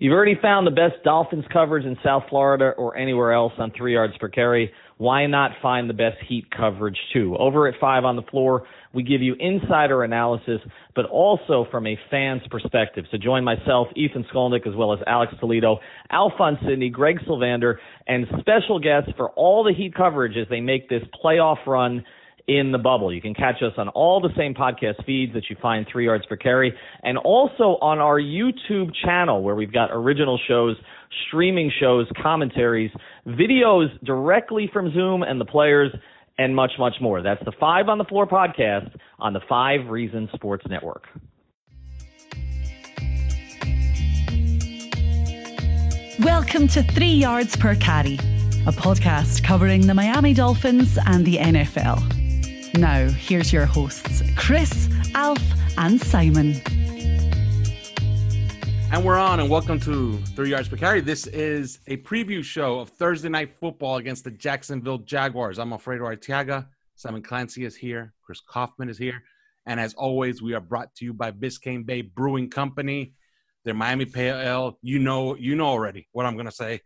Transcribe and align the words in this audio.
You've 0.00 0.14
already 0.14 0.38
found 0.40 0.66
the 0.66 0.70
best 0.70 1.04
Dolphins 1.04 1.44
coverage 1.52 1.84
in 1.84 1.94
South 2.02 2.22
Florida 2.30 2.72
or 2.78 2.96
anywhere 2.96 3.34
else 3.34 3.52
on 3.58 3.70
three 3.76 3.92
yards 3.92 4.14
per 4.18 4.30
carry. 4.30 4.72
Why 4.96 5.26
not 5.26 5.50
find 5.60 5.90
the 5.90 5.94
best 5.94 6.16
Heat 6.26 6.46
coverage 6.56 6.96
too? 7.12 7.36
Over 7.38 7.68
at 7.68 7.74
five 7.78 8.06
on 8.06 8.16
the 8.16 8.22
floor, 8.22 8.62
we 8.94 9.02
give 9.02 9.20
you 9.20 9.34
insider 9.38 10.02
analysis, 10.02 10.62
but 10.96 11.04
also 11.04 11.66
from 11.70 11.86
a 11.86 11.98
fan's 12.10 12.40
perspective. 12.50 13.04
So 13.10 13.18
join 13.18 13.44
myself, 13.44 13.88
Ethan 13.94 14.24
Skolnick, 14.32 14.66
as 14.66 14.74
well 14.74 14.94
as 14.94 15.00
Alex 15.06 15.34
Toledo, 15.38 15.80
Alphonse 16.10 16.60
Sidney, 16.66 16.88
Greg 16.88 17.18
Sylvander, 17.28 17.74
and 18.06 18.24
special 18.38 18.78
guests 18.78 19.10
for 19.18 19.28
all 19.32 19.62
the 19.64 19.74
Heat 19.74 19.94
coverage 19.94 20.38
as 20.38 20.48
they 20.48 20.62
make 20.62 20.88
this 20.88 21.02
playoff 21.22 21.58
run 21.66 22.02
in 22.50 22.72
the 22.72 22.78
bubble. 22.78 23.14
You 23.14 23.20
can 23.20 23.32
catch 23.32 23.62
us 23.62 23.72
on 23.76 23.88
all 23.90 24.20
the 24.20 24.30
same 24.36 24.54
podcast 24.54 25.04
feeds 25.06 25.32
that 25.34 25.44
you 25.48 25.56
find 25.62 25.86
three 25.90 26.06
yards 26.06 26.26
per 26.26 26.34
carry 26.36 26.74
and 27.04 27.16
also 27.16 27.78
on 27.80 28.00
our 28.00 28.20
YouTube 28.20 28.90
channel 29.04 29.44
where 29.44 29.54
we've 29.54 29.72
got 29.72 29.90
original 29.92 30.36
shows, 30.48 30.74
streaming 31.28 31.70
shows, 31.78 32.08
commentaries, 32.20 32.90
videos 33.24 33.86
directly 34.04 34.68
from 34.72 34.92
Zoom 34.92 35.22
and 35.22 35.40
the 35.40 35.44
players 35.44 35.92
and 36.38 36.56
much, 36.56 36.72
much 36.76 36.94
more. 37.00 37.22
That's 37.22 37.42
the 37.44 37.52
Five 37.60 37.88
on 37.88 37.98
the 37.98 38.04
Floor 38.04 38.26
podcast 38.26 38.96
on 39.20 39.32
the 39.32 39.40
Five 39.48 39.88
Reasons 39.88 40.28
Sports 40.34 40.66
Network. 40.68 41.04
Welcome 46.18 46.66
to 46.68 46.82
Three 46.82 47.14
Yards 47.14 47.54
Per 47.54 47.76
Carry, 47.76 48.14
a 48.66 48.72
podcast 48.72 49.44
covering 49.44 49.86
the 49.86 49.94
Miami 49.94 50.34
Dolphins 50.34 50.98
and 51.06 51.24
the 51.24 51.36
NFL. 51.36 52.19
Now, 52.74 53.08
here's 53.08 53.52
your 53.52 53.66
hosts, 53.66 54.22
Chris, 54.36 54.88
Alf, 55.14 55.42
and 55.76 56.00
Simon. 56.00 56.60
And 58.92 59.04
we're 59.04 59.18
on, 59.18 59.40
and 59.40 59.50
welcome 59.50 59.80
to 59.80 60.18
Three 60.36 60.50
Yards 60.50 60.68
Per 60.68 60.76
Carry. 60.76 61.00
This 61.00 61.26
is 61.26 61.80
a 61.88 61.96
preview 61.98 62.44
show 62.44 62.78
of 62.78 62.90
Thursday 62.90 63.28
Night 63.28 63.56
Football 63.58 63.96
against 63.96 64.22
the 64.22 64.30
Jacksonville 64.30 64.98
Jaguars. 64.98 65.58
I'm 65.58 65.72
Alfredo 65.72 66.04
Arteaga. 66.04 66.68
Simon 66.94 67.22
Clancy 67.22 67.64
is 67.64 67.74
here. 67.74 68.14
Chris 68.22 68.40
Kaufman 68.40 68.88
is 68.88 68.98
here. 68.98 69.20
And 69.66 69.80
as 69.80 69.94
always, 69.94 70.40
we 70.40 70.54
are 70.54 70.60
brought 70.60 70.94
to 70.96 71.04
you 71.04 71.12
by 71.12 71.32
Biscayne 71.32 71.84
Bay 71.84 72.02
Brewing 72.02 72.50
Company. 72.50 73.14
Their 73.64 73.74
Miami 73.74 74.06
Pale 74.06 74.40
Ale, 74.40 74.78
you 74.80 75.00
know, 75.00 75.34
you 75.34 75.56
know 75.56 75.66
already 75.66 76.08
what 76.12 76.24
I'm 76.24 76.36
gonna 76.36 76.52
say. 76.52 76.80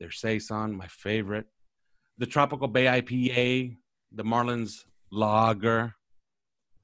Their 0.00 0.10
Saison, 0.10 0.76
my 0.76 0.86
favorite. 0.86 1.46
The 2.18 2.26
Tropical 2.26 2.68
Bay 2.68 2.84
IPA, 2.84 3.76
the 4.12 4.24
Marlins 4.24 4.84
lager. 5.10 5.94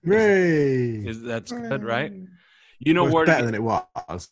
Ray. 0.03 1.07
Is 1.07 1.23
that's 1.23 1.51
good, 1.53 1.83
right? 1.85 2.13
You 2.79 2.95
know 2.95 3.05
Well, 3.05 3.13
where 3.15 3.27
better 3.27 3.47
than 3.47 3.55
it 3.55 3.63
was. 3.63 4.29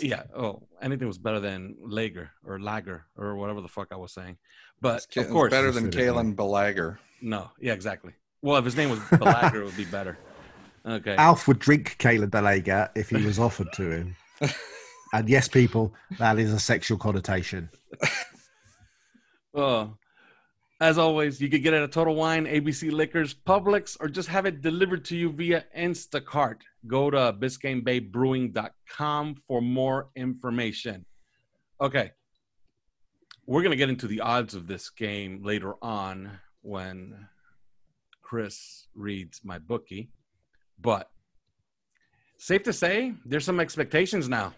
Yeah. 0.00 0.22
Oh, 0.34 0.66
anything 0.80 1.06
was 1.06 1.18
better 1.18 1.38
than 1.40 1.76
lager 1.80 2.30
or 2.44 2.58
lager 2.58 3.06
or 3.16 3.36
whatever 3.36 3.60
the 3.60 3.68
fuck 3.68 3.88
I 3.92 3.96
was 3.96 4.12
saying. 4.12 4.38
But 4.80 5.06
It's 5.08 5.16
of 5.18 5.28
course, 5.30 5.50
better 5.50 5.70
than 5.70 5.84
Specifically. 5.92 6.22
Kalen 6.22 6.34
Belager. 6.34 6.98
no. 7.20 7.50
Yeah, 7.60 7.72
exactly. 7.74 8.12
Well, 8.40 8.56
if 8.56 8.64
his 8.64 8.76
name 8.76 8.90
was 8.90 8.98
Belager, 9.00 9.56
it 9.60 9.64
would 9.64 9.76
be 9.76 9.84
better. 9.84 10.18
Okay. 10.84 11.14
Alf 11.14 11.46
would 11.46 11.60
drink 11.60 11.96
Caleb 11.98 12.32
Belager 12.32 12.88
if 12.96 13.10
he 13.10 13.24
was 13.24 13.38
offered 13.38 13.68
to 13.74 13.88
him. 13.90 14.16
and 15.12 15.28
yes, 15.28 15.46
people, 15.46 15.94
that 16.18 16.40
is 16.40 16.52
a 16.52 16.58
sexual 16.58 16.98
connotation. 16.98 17.68
Oh, 19.54 19.94
as 20.82 20.98
always, 20.98 21.40
you 21.40 21.48
can 21.48 21.62
get 21.62 21.72
it 21.74 21.80
at 21.80 21.92
Total 21.92 22.12
Wine, 22.12 22.44
ABC 22.44 22.90
Liquors, 22.90 23.34
Publix, 23.34 23.96
or 24.00 24.08
just 24.08 24.28
have 24.28 24.46
it 24.46 24.62
delivered 24.62 25.04
to 25.04 25.16
you 25.16 25.30
via 25.30 25.64
Instacart. 25.78 26.56
Go 26.88 27.08
to 27.08 27.32
BiscayneBayBrewing.com 27.38 29.36
for 29.46 29.62
more 29.62 30.08
information. 30.16 31.06
Okay. 31.80 32.10
We're 33.46 33.62
going 33.62 33.70
to 33.70 33.76
get 33.76 33.90
into 33.90 34.08
the 34.08 34.22
odds 34.22 34.56
of 34.56 34.66
this 34.66 34.90
game 34.90 35.44
later 35.44 35.74
on 35.80 36.40
when 36.62 37.28
Chris 38.20 38.88
reads 38.96 39.40
my 39.44 39.60
bookie. 39.60 40.10
But 40.80 41.08
safe 42.38 42.64
to 42.64 42.72
say, 42.72 43.14
there's 43.24 43.44
some 43.44 43.60
expectations 43.60 44.28
now. 44.28 44.52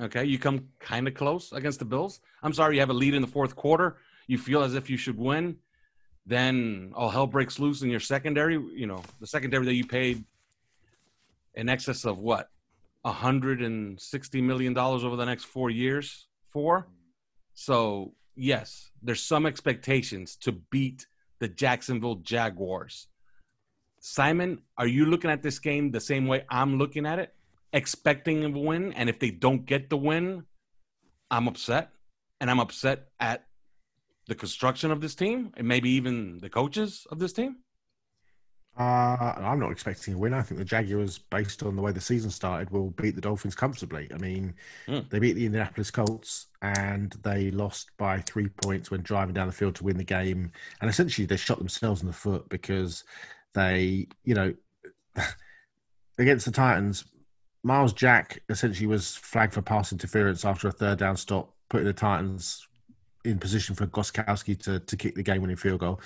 Okay. 0.00 0.24
You 0.24 0.38
come 0.38 0.68
kind 0.80 1.06
of 1.06 1.12
close 1.12 1.52
against 1.52 1.80
the 1.80 1.84
Bills. 1.84 2.20
I'm 2.42 2.54
sorry, 2.54 2.76
you 2.76 2.80
have 2.80 2.88
a 2.88 2.94
lead 2.94 3.12
in 3.12 3.20
the 3.20 3.28
fourth 3.28 3.54
quarter 3.54 3.98
you 4.26 4.38
feel 4.38 4.62
as 4.62 4.74
if 4.74 4.88
you 4.88 4.96
should 4.96 5.18
win, 5.18 5.56
then 6.26 6.92
all 6.94 7.10
hell 7.10 7.26
breaks 7.26 7.58
loose 7.58 7.82
in 7.82 7.90
your 7.90 8.00
secondary. 8.00 8.54
You 8.54 8.86
know, 8.86 9.02
the 9.20 9.26
secondary 9.26 9.64
that 9.66 9.74
you 9.74 9.86
paid 9.86 10.24
in 11.54 11.68
excess 11.68 12.04
of 12.04 12.18
what, 12.18 12.48
$160 13.04 14.42
million 14.42 14.76
over 14.76 15.16
the 15.16 15.26
next 15.26 15.44
four 15.44 15.70
years 15.70 16.26
for. 16.50 16.88
So, 17.54 18.14
yes, 18.34 18.90
there's 19.02 19.22
some 19.22 19.46
expectations 19.46 20.36
to 20.36 20.52
beat 20.52 21.06
the 21.38 21.48
Jacksonville 21.48 22.16
Jaguars. 22.16 23.08
Simon, 24.00 24.60
are 24.76 24.86
you 24.86 25.06
looking 25.06 25.30
at 25.30 25.42
this 25.42 25.58
game 25.58 25.90
the 25.90 26.00
same 26.00 26.26
way 26.26 26.44
I'm 26.48 26.78
looking 26.78 27.06
at 27.06 27.18
it? 27.18 27.34
Expecting 27.72 28.44
a 28.44 28.50
win, 28.50 28.92
and 28.92 29.08
if 29.08 29.18
they 29.18 29.30
don't 29.30 29.64
get 29.64 29.90
the 29.90 29.96
win, 29.96 30.44
I'm 31.30 31.48
upset. 31.48 31.90
And 32.40 32.50
I'm 32.50 32.60
upset 32.60 33.08
at 33.18 33.46
the 34.26 34.34
construction 34.34 34.90
of 34.90 35.00
this 35.00 35.14
team 35.14 35.52
and 35.56 35.66
maybe 35.66 35.90
even 35.90 36.38
the 36.38 36.48
coaches 36.48 37.06
of 37.10 37.18
this 37.18 37.32
team? 37.32 37.56
Uh, 38.76 39.34
I'm 39.36 39.60
not 39.60 39.70
expecting 39.70 40.14
a 40.14 40.18
win. 40.18 40.34
I 40.34 40.42
think 40.42 40.58
the 40.58 40.64
Jaguars, 40.64 41.18
based 41.18 41.62
on 41.62 41.76
the 41.76 41.82
way 41.82 41.92
the 41.92 42.00
season 42.00 42.30
started, 42.30 42.70
will 42.70 42.90
beat 42.90 43.14
the 43.14 43.20
Dolphins 43.20 43.54
comfortably. 43.54 44.08
I 44.12 44.18
mean, 44.18 44.54
Hmm. 44.86 45.00
they 45.10 45.20
beat 45.20 45.34
the 45.34 45.46
Indianapolis 45.46 45.92
Colts 45.92 46.48
and 46.60 47.12
they 47.22 47.52
lost 47.52 47.90
by 47.98 48.20
three 48.22 48.48
points 48.48 48.90
when 48.90 49.02
driving 49.02 49.34
down 49.34 49.46
the 49.46 49.52
field 49.52 49.76
to 49.76 49.84
win 49.84 49.96
the 49.96 50.02
game. 50.04 50.50
And 50.80 50.90
essentially, 50.90 51.24
they 51.24 51.36
shot 51.36 51.58
themselves 51.58 52.00
in 52.00 52.08
the 52.08 52.12
foot 52.12 52.48
because 52.48 53.04
they, 53.54 54.08
you 54.24 54.34
know, 54.34 54.52
against 56.18 56.46
the 56.46 56.50
Titans, 56.50 57.04
Myles 57.62 57.92
Jack 57.92 58.42
essentially 58.48 58.88
was 58.88 59.14
flagged 59.14 59.54
for 59.54 59.62
pass 59.62 59.92
interference 59.92 60.44
after 60.44 60.66
a 60.66 60.72
third 60.72 60.98
down 60.98 61.16
stop, 61.16 61.54
putting 61.70 61.86
the 61.86 61.92
Titans 61.92 62.66
in 63.24 63.38
position 63.38 63.74
for 63.74 63.86
Gostkowski 63.86 64.60
to, 64.62 64.80
to 64.80 64.96
kick 64.96 65.14
the 65.14 65.22
game 65.22 65.40
winning 65.40 65.56
field 65.56 65.80
goal. 65.80 66.00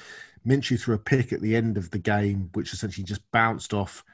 Minshew 0.47 0.81
threw 0.81 0.95
a 0.95 0.99
pick 0.99 1.33
at 1.33 1.41
the 1.41 1.57
end 1.57 1.77
of 1.77 1.91
the 1.91 1.99
game, 1.99 2.49
which 2.55 2.73
essentially 2.73 3.05
just 3.05 3.29
bounced 3.33 3.75
off 3.75 4.05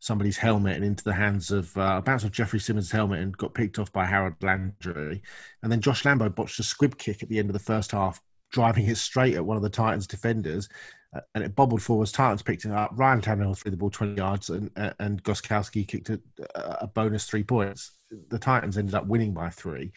somebody's 0.00 0.36
helmet 0.36 0.76
and 0.76 0.84
into 0.84 1.02
the 1.02 1.12
hands 1.12 1.50
of 1.50 1.76
uh, 1.76 2.00
bounced 2.00 2.24
off 2.24 2.32
Jeffrey 2.32 2.60
Simmons' 2.60 2.90
helmet 2.90 3.20
and 3.20 3.36
got 3.36 3.54
picked 3.54 3.78
off 3.78 3.92
by 3.92 4.04
Harold 4.04 4.34
Landry. 4.42 5.22
And 5.62 5.70
then 5.70 5.80
Josh 5.80 6.02
Lambo 6.02 6.34
botched 6.34 6.58
a 6.58 6.62
squib 6.62 6.98
kick 6.98 7.22
at 7.22 7.28
the 7.28 7.38
end 7.38 7.48
of 7.48 7.54
the 7.54 7.58
first 7.58 7.92
half, 7.92 8.20
driving 8.50 8.86
it 8.86 8.96
straight 8.96 9.34
at 9.34 9.44
one 9.44 9.56
of 9.56 9.62
the 9.62 9.70
Titans 9.70 10.06
defenders. 10.06 10.68
Uh, 11.14 11.20
and 11.34 11.42
it 11.42 11.56
bobbled 11.56 11.80
forwards. 11.80 12.12
Titans 12.12 12.42
picked 12.42 12.66
it 12.66 12.70
up. 12.70 12.90
Ryan 12.94 13.22
Tannehill 13.22 13.56
threw 13.56 13.70
the 13.70 13.78
ball 13.78 13.88
20 13.88 14.14
yards, 14.14 14.50
and 14.50 14.70
uh, 14.76 14.92
and 14.98 15.22
Gostkowski 15.22 15.88
kicked 15.88 16.10
a, 16.10 16.20
a 16.54 16.86
bonus 16.86 17.24
three 17.24 17.42
points. 17.44 17.92
The 18.28 18.38
Titans 18.38 18.76
ended 18.76 18.94
up 18.94 19.06
winning 19.06 19.32
by 19.32 19.48
three 19.48 19.92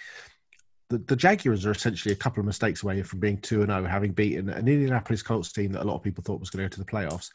the, 0.91 0.97
the 0.97 1.15
Jaguars 1.15 1.65
are 1.65 1.71
essentially 1.71 2.11
a 2.11 2.17
couple 2.17 2.41
of 2.41 2.45
mistakes 2.45 2.83
away 2.83 3.01
from 3.01 3.19
being 3.19 3.37
2 3.37 3.65
0, 3.65 3.85
having 3.85 4.11
beaten 4.11 4.49
an 4.49 4.67
Indianapolis 4.67 5.23
Colts 5.23 5.51
team 5.53 5.71
that 5.71 5.83
a 5.83 5.87
lot 5.87 5.95
of 5.95 6.03
people 6.03 6.23
thought 6.23 6.39
was 6.39 6.49
going 6.49 6.63
to 6.63 6.69
go 6.69 6.73
to 6.75 6.79
the 6.79 6.91
playoffs, 6.91 7.29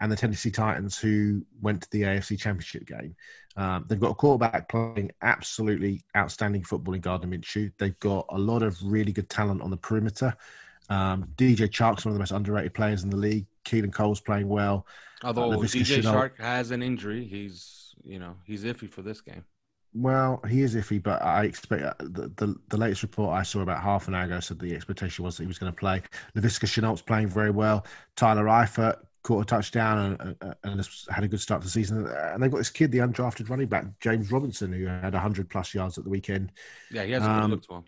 and 0.00 0.10
the 0.10 0.16
Tennessee 0.16 0.50
Titans, 0.50 0.98
who 0.98 1.44
went 1.62 1.82
to 1.82 1.88
the 1.92 2.02
AFC 2.02 2.38
Championship 2.38 2.86
game. 2.86 3.14
Um, 3.56 3.86
they've 3.88 4.00
got 4.00 4.10
a 4.10 4.14
quarterback 4.14 4.68
playing 4.68 5.12
absolutely 5.22 6.02
outstanding 6.16 6.64
football 6.64 6.94
in 6.94 7.00
Gardner 7.00 7.28
Minshew. 7.28 7.72
They've 7.78 7.98
got 8.00 8.26
a 8.30 8.38
lot 8.38 8.62
of 8.62 8.76
really 8.82 9.12
good 9.12 9.30
talent 9.30 9.62
on 9.62 9.70
the 9.70 9.76
perimeter. 9.76 10.36
Um, 10.90 11.28
DJ 11.36 11.68
Chark's 11.68 12.04
one 12.04 12.10
of 12.10 12.14
the 12.14 12.20
most 12.20 12.32
underrated 12.32 12.74
players 12.74 13.04
in 13.04 13.10
the 13.10 13.16
league. 13.16 13.46
Keelan 13.64 13.92
Cole's 13.92 14.20
playing 14.20 14.48
well. 14.48 14.86
Although 15.22 15.50
Laviska 15.50 15.80
DJ 15.80 16.02
Chark 16.02 16.38
has 16.38 16.72
an 16.72 16.82
injury, 16.82 17.24
he's 17.24 17.94
you 18.04 18.18
know 18.18 18.34
he's 18.44 18.64
iffy 18.64 18.90
for 18.90 19.02
this 19.02 19.20
game. 19.20 19.44
Well, 19.98 20.42
he 20.46 20.60
is 20.60 20.74
iffy, 20.74 21.02
but 21.02 21.22
I 21.22 21.44
expect 21.44 21.82
uh, 21.82 21.94
the, 22.00 22.30
the 22.36 22.54
the 22.68 22.76
latest 22.76 23.02
report 23.02 23.34
I 23.34 23.42
saw 23.42 23.60
about 23.62 23.82
half 23.82 24.08
an 24.08 24.14
hour 24.14 24.24
ago 24.24 24.40
said 24.40 24.58
the 24.58 24.74
expectation 24.74 25.24
was 25.24 25.36
that 25.36 25.44
he 25.44 25.46
was 25.46 25.58
going 25.58 25.72
to 25.72 25.76
play. 25.76 26.02
Laviska 26.36 26.66
Shenault's 26.66 27.00
playing 27.00 27.28
very 27.28 27.50
well. 27.50 27.86
Tyler 28.14 28.44
Eifert 28.44 28.98
caught 29.22 29.42
a 29.42 29.44
touchdown 29.46 30.18
and, 30.20 30.36
and, 30.42 30.54
and 30.64 30.88
had 31.08 31.24
a 31.24 31.28
good 31.28 31.40
start 31.40 31.62
to 31.62 31.66
the 31.66 31.70
season. 31.70 32.06
And 32.06 32.42
they've 32.42 32.50
got 32.50 32.58
this 32.58 32.68
kid, 32.68 32.92
the 32.92 32.98
undrafted 32.98 33.48
running 33.48 33.68
back 33.68 33.86
James 34.00 34.30
Robinson, 34.30 34.70
who 34.70 34.84
had 34.84 35.14
100 35.14 35.48
plus 35.48 35.72
yards 35.72 35.96
at 35.96 36.04
the 36.04 36.10
weekend. 36.10 36.52
Yeah, 36.90 37.04
he 37.04 37.12
has 37.12 37.24
a 37.24 37.26
good 37.26 37.32
Um, 37.32 37.50
look 37.50 37.62
to 37.62 37.74
him. 37.76 37.84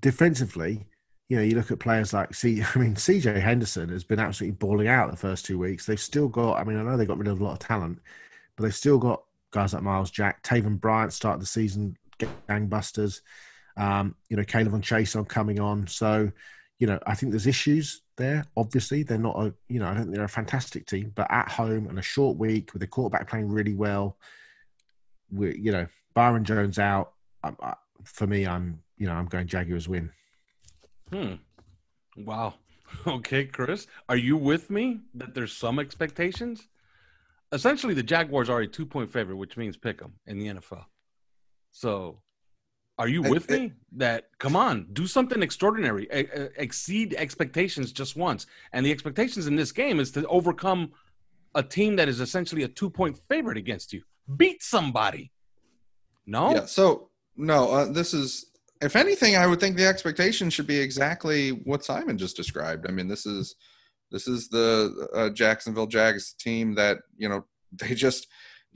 Defensively, 0.00 0.86
you 1.30 1.38
know, 1.38 1.42
you 1.42 1.56
look 1.56 1.70
at 1.70 1.80
players 1.80 2.12
like 2.12 2.34
C. 2.34 2.62
I 2.74 2.78
mean, 2.78 2.94
CJ 2.94 3.40
Henderson 3.40 3.88
has 3.88 4.04
been 4.04 4.20
absolutely 4.20 4.56
balling 4.56 4.88
out 4.88 5.10
the 5.10 5.16
first 5.16 5.46
two 5.46 5.58
weeks. 5.58 5.86
They've 5.86 5.98
still 5.98 6.28
got. 6.28 6.58
I 6.58 6.64
mean, 6.64 6.78
I 6.78 6.82
know 6.82 6.98
they 6.98 7.06
got 7.06 7.16
rid 7.16 7.28
of 7.28 7.40
a 7.40 7.44
lot 7.44 7.54
of 7.54 7.58
talent, 7.58 8.00
but 8.54 8.64
they've 8.64 8.74
still 8.74 8.98
got 8.98 9.22
guys 9.56 9.72
like 9.72 9.82
Myles 9.82 10.10
Jack, 10.10 10.42
Taven 10.42 10.78
Bryan 10.78 11.10
started 11.10 11.40
the 11.40 11.46
season 11.46 11.96
gangbusters. 12.46 13.22
Um, 13.78 14.14
you 14.28 14.36
know, 14.36 14.44
Caleb 14.44 14.74
and 14.74 14.84
Chase 14.84 15.16
on 15.16 15.24
coming 15.24 15.60
on. 15.60 15.86
So, 15.86 16.30
you 16.78 16.86
know, 16.86 16.98
I 17.06 17.14
think 17.14 17.32
there's 17.32 17.46
issues 17.46 18.02
there. 18.18 18.44
Obviously, 18.54 19.02
they're 19.02 19.16
not 19.16 19.36
a. 19.38 19.54
You 19.68 19.80
know, 19.80 19.86
I 19.86 19.94
don't 19.94 20.02
think 20.04 20.14
they're 20.14 20.24
a 20.24 20.28
fantastic 20.28 20.86
team, 20.86 21.10
but 21.14 21.26
at 21.30 21.48
home 21.48 21.88
and 21.88 21.98
a 21.98 22.02
short 22.02 22.36
week 22.36 22.74
with 22.74 22.80
the 22.80 22.86
quarterback 22.86 23.30
playing 23.30 23.48
really 23.48 23.74
well, 23.74 24.18
we 25.32 25.58
you 25.58 25.72
know 25.72 25.86
Byron 26.12 26.44
Jones 26.44 26.78
out. 26.78 27.12
I, 27.42 27.52
I, 27.62 27.74
for 28.04 28.26
me, 28.26 28.46
I'm 28.46 28.82
you 28.98 29.06
know 29.06 29.14
I'm 29.14 29.26
going 29.26 29.46
Jaguars 29.46 29.88
win. 29.88 30.10
Hmm. 31.10 31.34
Wow. 32.16 32.54
Okay, 33.04 33.44
Chris, 33.44 33.88
are 34.08 34.16
you 34.16 34.36
with 34.36 34.70
me 34.70 35.00
that 35.14 35.34
there's 35.34 35.52
some 35.52 35.80
expectations? 35.80 36.68
Essentially, 37.52 37.94
the 37.94 38.02
Jaguars 38.02 38.48
are 38.48 38.60
a 38.60 38.66
two 38.66 38.86
point 38.86 39.10
favorite, 39.10 39.36
which 39.36 39.56
means 39.56 39.76
pick 39.76 39.98
them 40.00 40.14
in 40.26 40.38
the 40.38 40.46
NFL. 40.46 40.84
So, 41.70 42.20
are 42.98 43.08
you 43.08 43.22
with 43.22 43.50
me 43.50 43.72
that 43.92 44.30
come 44.38 44.56
on, 44.56 44.88
do 44.92 45.06
something 45.06 45.42
extraordinary, 45.42 46.08
exceed 46.10 47.14
expectations 47.14 47.92
just 47.92 48.16
once? 48.16 48.46
And 48.72 48.84
the 48.84 48.90
expectations 48.90 49.46
in 49.46 49.56
this 49.56 49.70
game 49.70 50.00
is 50.00 50.10
to 50.12 50.26
overcome 50.26 50.92
a 51.54 51.62
team 51.62 51.96
that 51.96 52.08
is 52.08 52.20
essentially 52.20 52.62
a 52.62 52.68
two 52.68 52.90
point 52.90 53.18
favorite 53.28 53.58
against 53.58 53.92
you. 53.92 54.02
Beat 54.36 54.62
somebody. 54.62 55.30
No? 56.26 56.52
Yeah. 56.52 56.64
So, 56.66 57.10
no, 57.36 57.70
uh, 57.70 57.92
this 57.92 58.14
is 58.14 58.46
if 58.82 58.96
anything, 58.96 59.36
I 59.36 59.46
would 59.46 59.60
think 59.60 59.76
the 59.76 59.86
expectation 59.86 60.50
should 60.50 60.66
be 60.66 60.78
exactly 60.78 61.50
what 61.50 61.84
Simon 61.84 62.18
just 62.18 62.36
described. 62.36 62.86
I 62.88 62.92
mean, 62.92 63.08
this 63.08 63.26
is 63.26 63.54
this 64.10 64.28
is 64.28 64.48
the 64.48 65.08
uh, 65.14 65.30
Jacksonville 65.30 65.86
Jags 65.86 66.34
team 66.34 66.74
that 66.74 66.98
you 67.16 67.28
know 67.28 67.44
they 67.72 67.94
just 67.94 68.26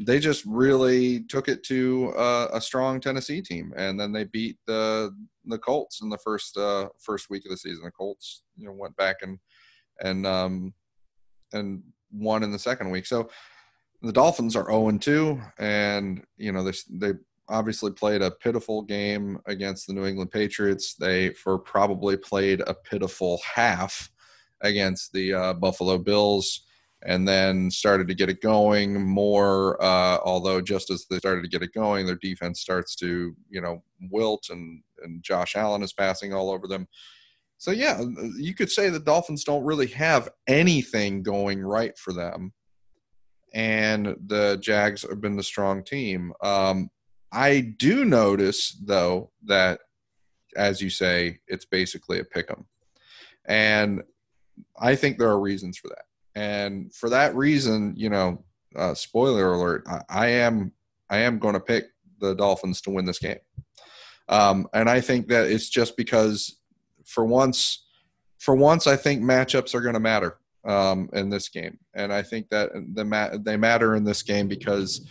they 0.06 0.18
just 0.18 0.44
really 0.46 1.24
took 1.24 1.48
it 1.48 1.62
to 1.64 2.12
uh, 2.16 2.48
a 2.52 2.60
strong 2.60 3.00
Tennessee 3.00 3.42
team, 3.42 3.72
and 3.76 4.00
then 4.00 4.12
they 4.12 4.24
beat 4.24 4.56
the 4.66 5.14
the 5.44 5.58
Colts 5.58 6.00
in 6.02 6.08
the 6.08 6.18
first 6.18 6.56
uh, 6.56 6.88
first 6.98 7.30
week 7.30 7.44
of 7.44 7.50
the 7.50 7.56
season. 7.56 7.84
The 7.84 7.90
Colts, 7.90 8.42
you 8.56 8.66
know, 8.66 8.72
went 8.72 8.96
back 8.96 9.16
and 9.22 9.38
and 10.02 10.26
um, 10.26 10.74
and 11.52 11.82
won 12.12 12.42
in 12.42 12.50
the 12.50 12.58
second 12.58 12.90
week. 12.90 13.06
So 13.06 13.30
the 14.02 14.12
Dolphins 14.12 14.56
are 14.56 14.66
0 14.66 14.98
2, 14.98 15.40
and 15.58 16.24
you 16.36 16.52
know 16.52 16.64
they 16.64 16.72
they 16.90 17.18
obviously 17.48 17.90
played 17.90 18.22
a 18.22 18.30
pitiful 18.30 18.82
game 18.82 19.38
against 19.46 19.86
the 19.86 19.92
New 19.92 20.06
England 20.06 20.30
Patriots. 20.30 20.94
They 20.94 21.30
for 21.30 21.58
probably 21.58 22.16
played 22.16 22.62
a 22.66 22.74
pitiful 22.74 23.40
half 23.54 24.10
against 24.62 25.12
the 25.12 25.32
uh, 25.32 25.52
Buffalo 25.54 25.98
Bills 25.98 26.64
and 27.02 27.26
then 27.26 27.70
started 27.70 28.06
to 28.08 28.14
get 28.14 28.28
it 28.28 28.42
going 28.42 29.02
more. 29.02 29.82
Uh, 29.82 30.18
although 30.24 30.60
just 30.60 30.90
as 30.90 31.06
they 31.08 31.18
started 31.18 31.42
to 31.42 31.48
get 31.48 31.62
it 31.62 31.72
going, 31.72 32.06
their 32.06 32.16
defense 32.16 32.60
starts 32.60 32.94
to 32.96 33.34
you 33.48 33.60
know 33.60 33.82
wilt 34.10 34.48
and 34.50 34.82
and 35.02 35.22
Josh 35.22 35.56
Allen 35.56 35.82
is 35.82 35.92
passing 35.92 36.34
all 36.34 36.50
over 36.50 36.66
them. 36.66 36.86
So 37.58 37.70
yeah, 37.70 38.02
you 38.36 38.54
could 38.54 38.70
say 38.70 38.88
the 38.88 39.00
Dolphins 39.00 39.44
don't 39.44 39.64
really 39.64 39.88
have 39.88 40.30
anything 40.46 41.22
going 41.22 41.60
right 41.60 41.96
for 41.98 42.12
them, 42.12 42.52
and 43.54 44.16
the 44.26 44.58
Jags 44.60 45.02
have 45.02 45.20
been 45.20 45.36
the 45.36 45.42
strong 45.42 45.84
team. 45.84 46.32
Um, 46.42 46.90
I 47.32 47.74
do 47.78 48.04
notice 48.04 48.78
though 48.84 49.30
that, 49.44 49.80
as 50.56 50.80
you 50.82 50.90
say, 50.90 51.38
it's 51.48 51.64
basically 51.64 52.18
a 52.18 52.24
pick 52.24 52.50
'em, 52.50 52.66
and 53.46 54.02
I 54.78 54.94
think 54.94 55.18
there 55.18 55.28
are 55.28 55.40
reasons 55.40 55.78
for 55.78 55.88
that. 55.88 56.04
And 56.34 56.94
for 56.94 57.08
that 57.10 57.34
reason, 57.34 57.94
you 57.96 58.08
know, 58.08 58.44
uh, 58.76 58.94
spoiler 58.94 59.52
alert, 59.52 59.84
I, 59.88 60.00
I 60.08 60.26
am 60.28 60.72
I 61.08 61.18
am 61.18 61.38
going 61.38 61.54
to 61.54 61.60
pick 61.60 61.86
the 62.20 62.34
Dolphins 62.34 62.80
to 62.82 62.90
win 62.90 63.04
this 63.04 63.18
game. 63.18 63.38
Um, 64.28 64.68
and 64.72 64.88
I 64.88 65.00
think 65.00 65.26
that 65.28 65.50
it's 65.50 65.68
just 65.68 65.96
because 65.96 66.58
for 67.04 67.24
once, 67.24 67.84
for 68.38 68.54
once, 68.54 68.86
I 68.86 68.96
think 68.96 69.22
matchups 69.22 69.74
are 69.74 69.80
going 69.80 69.94
to 69.94 70.00
matter 70.00 70.38
um, 70.64 71.10
in 71.12 71.30
this 71.30 71.48
game, 71.48 71.78
and 71.94 72.12
I 72.12 72.22
think 72.22 72.48
that 72.50 72.70
the 72.94 73.04
ma- 73.04 73.36
they 73.38 73.56
matter 73.56 73.96
in 73.96 74.04
this 74.04 74.22
game 74.22 74.46
because 74.46 75.04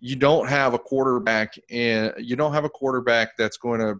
you 0.00 0.16
don't 0.16 0.48
have 0.48 0.72
a 0.72 0.78
quarterback 0.78 1.54
in 1.68 2.12
you 2.18 2.36
don't 2.36 2.52
have 2.52 2.64
a 2.64 2.70
quarterback 2.70 3.36
that's 3.36 3.56
going 3.56 3.80
to 3.80 3.96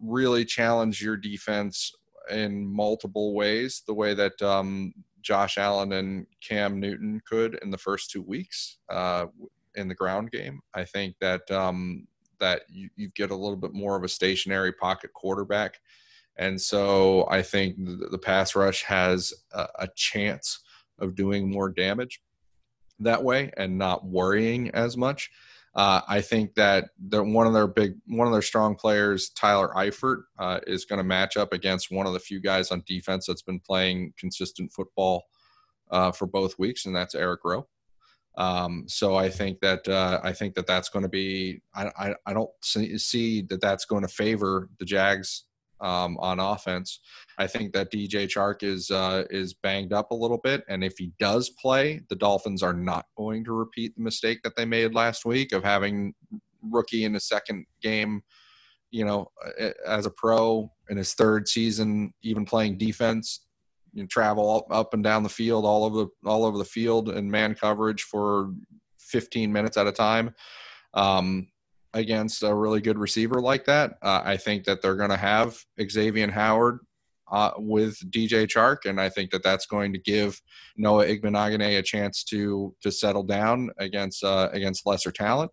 really 0.00 0.44
challenge 0.44 1.00
your 1.00 1.16
defense 1.16 1.92
in 2.30 2.66
multiple 2.66 3.34
ways 3.34 3.82
the 3.86 3.94
way 3.94 4.14
that 4.14 4.40
um, 4.42 4.92
Josh 5.22 5.58
Allen 5.58 5.92
and 5.92 6.26
Cam 6.46 6.78
Newton 6.78 7.20
could 7.26 7.58
in 7.62 7.70
the 7.70 7.78
first 7.78 8.10
two 8.10 8.22
weeks 8.22 8.78
uh, 8.90 9.26
in 9.74 9.88
the 9.88 9.94
ground 9.94 10.30
game. 10.30 10.60
I 10.74 10.84
think 10.84 11.16
that 11.20 11.50
um, 11.50 12.06
that 12.40 12.62
you, 12.68 12.90
you, 12.96 13.08
get 13.14 13.30
a 13.30 13.36
little 13.36 13.56
bit 13.56 13.72
more 13.72 13.96
of 13.96 14.04
a 14.04 14.08
stationary 14.08 14.72
pocket 14.72 15.12
quarterback, 15.14 15.80
and 16.36 16.60
so 16.60 17.26
I 17.30 17.42
think 17.42 17.76
the, 17.76 18.08
the 18.10 18.18
pass 18.18 18.54
rush 18.54 18.82
has 18.82 19.32
a, 19.52 19.66
a 19.80 19.88
chance 19.96 20.60
of 20.98 21.14
doing 21.14 21.50
more 21.50 21.70
damage 21.70 22.20
that 23.00 23.22
way 23.22 23.50
and 23.56 23.78
not 23.78 24.06
worrying 24.06 24.70
as 24.70 24.96
much. 24.96 25.30
Uh, 25.74 26.00
I 26.06 26.20
think 26.20 26.54
that 26.54 26.90
one 27.10 27.48
of 27.48 27.52
their 27.52 27.66
big, 27.66 27.96
one 28.06 28.28
of 28.28 28.32
their 28.32 28.42
strong 28.42 28.76
players, 28.76 29.30
Tyler 29.30 29.72
Eifert, 29.74 30.22
uh, 30.38 30.60
is 30.66 30.84
going 30.84 30.98
to 30.98 31.04
match 31.04 31.36
up 31.36 31.52
against 31.52 31.90
one 31.90 32.06
of 32.06 32.12
the 32.12 32.20
few 32.20 32.40
guys 32.40 32.70
on 32.70 32.84
defense 32.86 33.26
that's 33.26 33.42
been 33.42 33.58
playing 33.58 34.14
consistent 34.16 34.72
football 34.72 35.24
uh, 35.90 36.12
for 36.12 36.26
both 36.26 36.58
weeks, 36.58 36.86
and 36.86 36.94
that's 36.94 37.14
Eric 37.16 37.40
Rowe. 37.44 37.66
Um, 38.36 38.84
so 38.88 39.16
I 39.16 39.30
think 39.30 39.60
that 39.60 39.86
uh, 39.88 40.20
I 40.22 40.32
think 40.32 40.54
that 40.54 40.66
that's 40.66 40.88
going 40.88 41.04
to 41.04 41.08
be. 41.08 41.62
I, 41.74 41.90
I, 41.96 42.14
I 42.26 42.32
don't 42.32 42.50
see, 42.62 43.42
that 43.42 43.60
that's 43.60 43.84
going 43.84 44.02
to 44.02 44.08
favor 44.08 44.70
the 44.78 44.84
Jags 44.84 45.44
um, 45.80 46.16
on 46.18 46.40
offense. 46.40 47.00
I 47.38 47.46
think 47.46 47.72
that 47.72 47.92
DJ 47.92 48.26
Chark 48.26 48.62
is 48.62 48.90
uh, 48.90 49.24
is 49.30 49.54
banged 49.54 49.92
up 49.92 50.10
a 50.10 50.14
little 50.14 50.38
bit, 50.38 50.64
and 50.68 50.84
if 50.84 50.94
he 50.98 51.12
does 51.18 51.50
play, 51.60 52.00
the 52.08 52.16
Dolphins 52.16 52.62
are 52.62 52.74
not 52.74 53.06
going 53.16 53.44
to 53.44 53.52
repeat 53.52 53.94
the 53.96 54.02
mistake 54.02 54.40
that 54.44 54.56
they 54.56 54.64
made 54.64 54.94
last 54.94 55.24
week 55.24 55.52
of 55.52 55.64
having 55.64 56.14
rookie 56.62 57.04
in 57.04 57.12
the 57.12 57.20
second 57.20 57.66
game, 57.82 58.22
you 58.90 59.04
know, 59.04 59.26
as 59.86 60.06
a 60.06 60.10
pro 60.10 60.70
in 60.88 60.96
his 60.96 61.14
third 61.14 61.48
season, 61.48 62.12
even 62.22 62.44
playing 62.44 62.78
defense, 62.78 63.46
you 63.92 64.06
travel 64.06 64.66
up 64.70 64.94
and 64.94 65.04
down 65.04 65.22
the 65.22 65.28
field, 65.28 65.64
all 65.64 65.84
over 65.84 66.04
the 66.04 66.28
all 66.28 66.44
over 66.44 66.58
the 66.58 66.64
field, 66.64 67.08
and 67.08 67.30
man 67.30 67.54
coverage 67.54 68.02
for 68.02 68.52
15 68.98 69.52
minutes 69.52 69.76
at 69.76 69.86
a 69.86 69.92
time. 69.92 70.34
Um, 70.94 71.48
against 71.94 72.42
a 72.42 72.54
really 72.54 72.80
good 72.80 72.98
receiver 72.98 73.40
like 73.40 73.64
that. 73.64 73.92
Uh, 74.02 74.20
I 74.24 74.36
think 74.36 74.64
that 74.64 74.82
they're 74.82 74.96
going 74.96 75.10
to 75.10 75.16
have 75.16 75.56
Xavier 75.80 76.30
Howard 76.30 76.80
uh, 77.32 77.52
with 77.56 77.98
DJ 78.10 78.46
Chark, 78.46 78.84
and 78.84 79.00
I 79.00 79.08
think 79.08 79.30
that 79.30 79.42
that's 79.42 79.66
going 79.66 79.92
to 79.92 79.98
give 79.98 80.40
Noah 80.76 81.06
Igbinoghene 81.06 81.78
a 81.78 81.82
chance 81.82 82.24
to 82.24 82.74
to 82.82 82.90
settle 82.90 83.22
down 83.22 83.70
against 83.78 84.22
uh, 84.22 84.50
against 84.52 84.86
lesser 84.86 85.10
talent. 85.10 85.50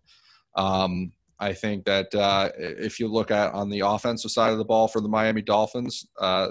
Um, 0.56 1.12
I 1.38 1.52
think 1.54 1.84
that 1.86 2.14
uh, 2.14 2.50
if 2.56 3.00
you 3.00 3.08
look 3.08 3.30
at 3.30 3.52
on 3.54 3.70
the 3.70 3.80
offensive 3.80 4.30
side 4.30 4.52
of 4.52 4.58
the 4.58 4.64
ball 4.64 4.86
for 4.86 5.00
the 5.00 5.08
Miami 5.08 5.42
Dolphins, 5.42 6.06
uh, 6.20 6.48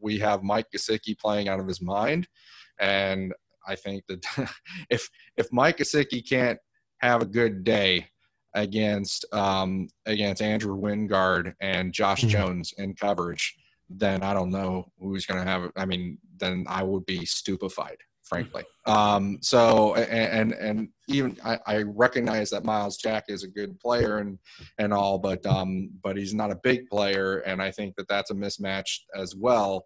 we 0.00 0.18
have 0.18 0.42
Mike 0.42 0.66
Gesicki 0.74 1.16
playing 1.18 1.48
out 1.48 1.60
of 1.60 1.68
his 1.68 1.82
mind, 1.82 2.26
and 2.80 3.34
I 3.66 3.74
think 3.74 4.04
that 4.08 4.24
if 4.90 5.08
if 5.36 5.52
Mike 5.52 5.78
Gesicki 5.78 6.26
can't 6.26 6.58
have 6.98 7.20
a 7.20 7.26
good 7.26 7.64
day 7.64 8.08
against 8.54 9.24
um, 9.32 9.88
against 10.06 10.42
Andrew 10.42 10.76
Wingard 10.76 11.54
and 11.60 11.92
Josh 11.92 12.20
mm-hmm. 12.20 12.30
Jones 12.30 12.72
in 12.78 12.94
coverage, 12.94 13.54
then 13.90 14.22
I 14.22 14.32
don't 14.32 14.50
know 14.50 14.86
who's 14.98 15.26
going 15.26 15.44
to 15.44 15.50
have. 15.50 15.70
I 15.76 15.84
mean, 15.84 16.18
then 16.38 16.64
I 16.68 16.82
would 16.82 17.04
be 17.06 17.24
stupefied, 17.24 17.98
frankly. 18.24 18.64
Um, 18.86 19.38
so 19.42 19.94
and 19.94 20.52
and 20.52 20.88
even 21.08 21.36
I, 21.44 21.58
I, 21.66 21.82
recognize 21.82 22.50
that 22.50 22.64
Myles 22.64 22.96
Jack 22.96 23.24
is 23.28 23.42
a 23.44 23.48
good 23.48 23.78
player 23.80 24.18
and 24.18 24.38
and 24.78 24.92
all, 24.92 25.18
but 25.18 25.44
um, 25.46 25.90
but 26.02 26.16
he's 26.16 26.34
not 26.34 26.52
a 26.52 26.60
big 26.62 26.88
player, 26.88 27.38
and 27.38 27.60
I 27.60 27.70
think 27.70 27.96
that 27.96 28.08
that's 28.08 28.30
a 28.30 28.34
mismatch 28.34 29.00
as 29.16 29.34
well. 29.34 29.84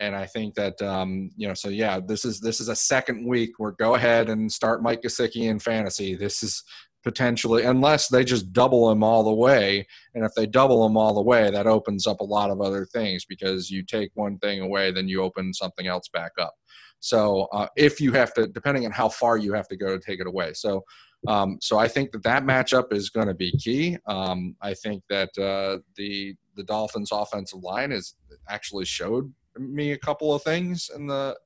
And 0.00 0.14
I 0.14 0.26
think 0.26 0.54
that 0.54 0.80
um, 0.80 1.30
you 1.36 1.48
know, 1.48 1.54
so 1.54 1.68
yeah, 1.68 1.98
this 1.98 2.24
is 2.24 2.40
this 2.40 2.60
is 2.60 2.68
a 2.68 2.76
second 2.76 3.26
week 3.26 3.50
where 3.58 3.72
go 3.72 3.96
ahead 3.96 4.28
and 4.28 4.50
start 4.50 4.82
Mike 4.82 5.02
Gesicki 5.02 5.48
in 5.48 5.58
fantasy. 5.58 6.14
This 6.14 6.42
is 6.42 6.62
potentially, 7.08 7.64
unless 7.64 8.08
they 8.08 8.22
just 8.22 8.52
double 8.52 8.90
them 8.90 9.02
all 9.02 9.24
the 9.24 9.32
way. 9.32 9.86
And 10.14 10.26
if 10.26 10.34
they 10.34 10.44
double 10.44 10.82
them 10.82 10.94
all 10.98 11.14
the 11.14 11.22
way, 11.22 11.50
that 11.50 11.66
opens 11.66 12.06
up 12.06 12.20
a 12.20 12.24
lot 12.24 12.50
of 12.50 12.60
other 12.60 12.84
things 12.84 13.24
because 13.24 13.70
you 13.70 13.82
take 13.82 14.10
one 14.12 14.36
thing 14.40 14.60
away, 14.60 14.92
then 14.92 15.08
you 15.08 15.22
open 15.22 15.54
something 15.54 15.86
else 15.86 16.06
back 16.12 16.32
up. 16.38 16.52
So 17.00 17.48
uh, 17.54 17.68
if 17.78 17.98
you 17.98 18.12
have 18.12 18.34
to, 18.34 18.46
depending 18.46 18.84
on 18.84 18.92
how 18.92 19.08
far 19.08 19.38
you 19.38 19.54
have 19.54 19.68
to 19.68 19.76
go 19.76 19.96
to 19.96 19.98
take 19.98 20.20
it 20.20 20.26
away. 20.26 20.52
So, 20.52 20.84
um, 21.26 21.56
so 21.62 21.78
I 21.78 21.88
think 21.88 22.12
that 22.12 22.24
that 22.24 22.44
matchup 22.44 22.92
is 22.92 23.08
going 23.08 23.28
to 23.28 23.34
be 23.34 23.52
key. 23.52 23.96
Um, 24.06 24.54
I 24.60 24.74
think 24.74 25.02
that 25.08 25.30
uh, 25.38 25.78
the 25.96 26.34
the 26.56 26.64
Dolphins' 26.64 27.10
offensive 27.10 27.62
line 27.62 27.92
has 27.92 28.16
actually 28.50 28.84
showed 28.84 29.32
me 29.58 29.92
a 29.92 29.98
couple 29.98 30.34
of 30.34 30.42
things 30.42 30.90
in 30.94 31.06
the, 31.06 31.38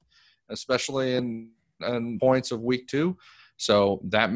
especially 0.49 1.14
in, 1.14 1.50
in 1.87 2.19
points 2.19 2.50
of 2.50 2.62
week 2.62 2.88
two. 2.88 3.16
So 3.59 4.00
that 4.09 4.31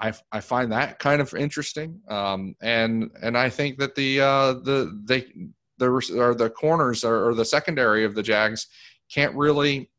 I, 0.00 0.12
I 0.30 0.40
find 0.40 0.70
that 0.72 0.98
kind 0.98 1.20
of 1.20 1.34
interesting, 1.34 2.00
um, 2.08 2.54
and 2.60 3.10
and 3.22 3.36
I 3.36 3.50
think 3.50 3.78
that 3.78 3.94
the 3.94 4.20
uh, 4.20 4.52
the 4.54 5.00
they 5.04 5.26
the 5.78 5.88
or 6.16 6.34
the 6.34 6.50
corners 6.50 7.04
or, 7.04 7.28
or 7.28 7.34
the 7.34 7.44
secondary 7.44 8.04
of 8.04 8.14
the 8.14 8.22
Jags 8.22 8.66
can't 9.12 9.34
really. 9.34 9.90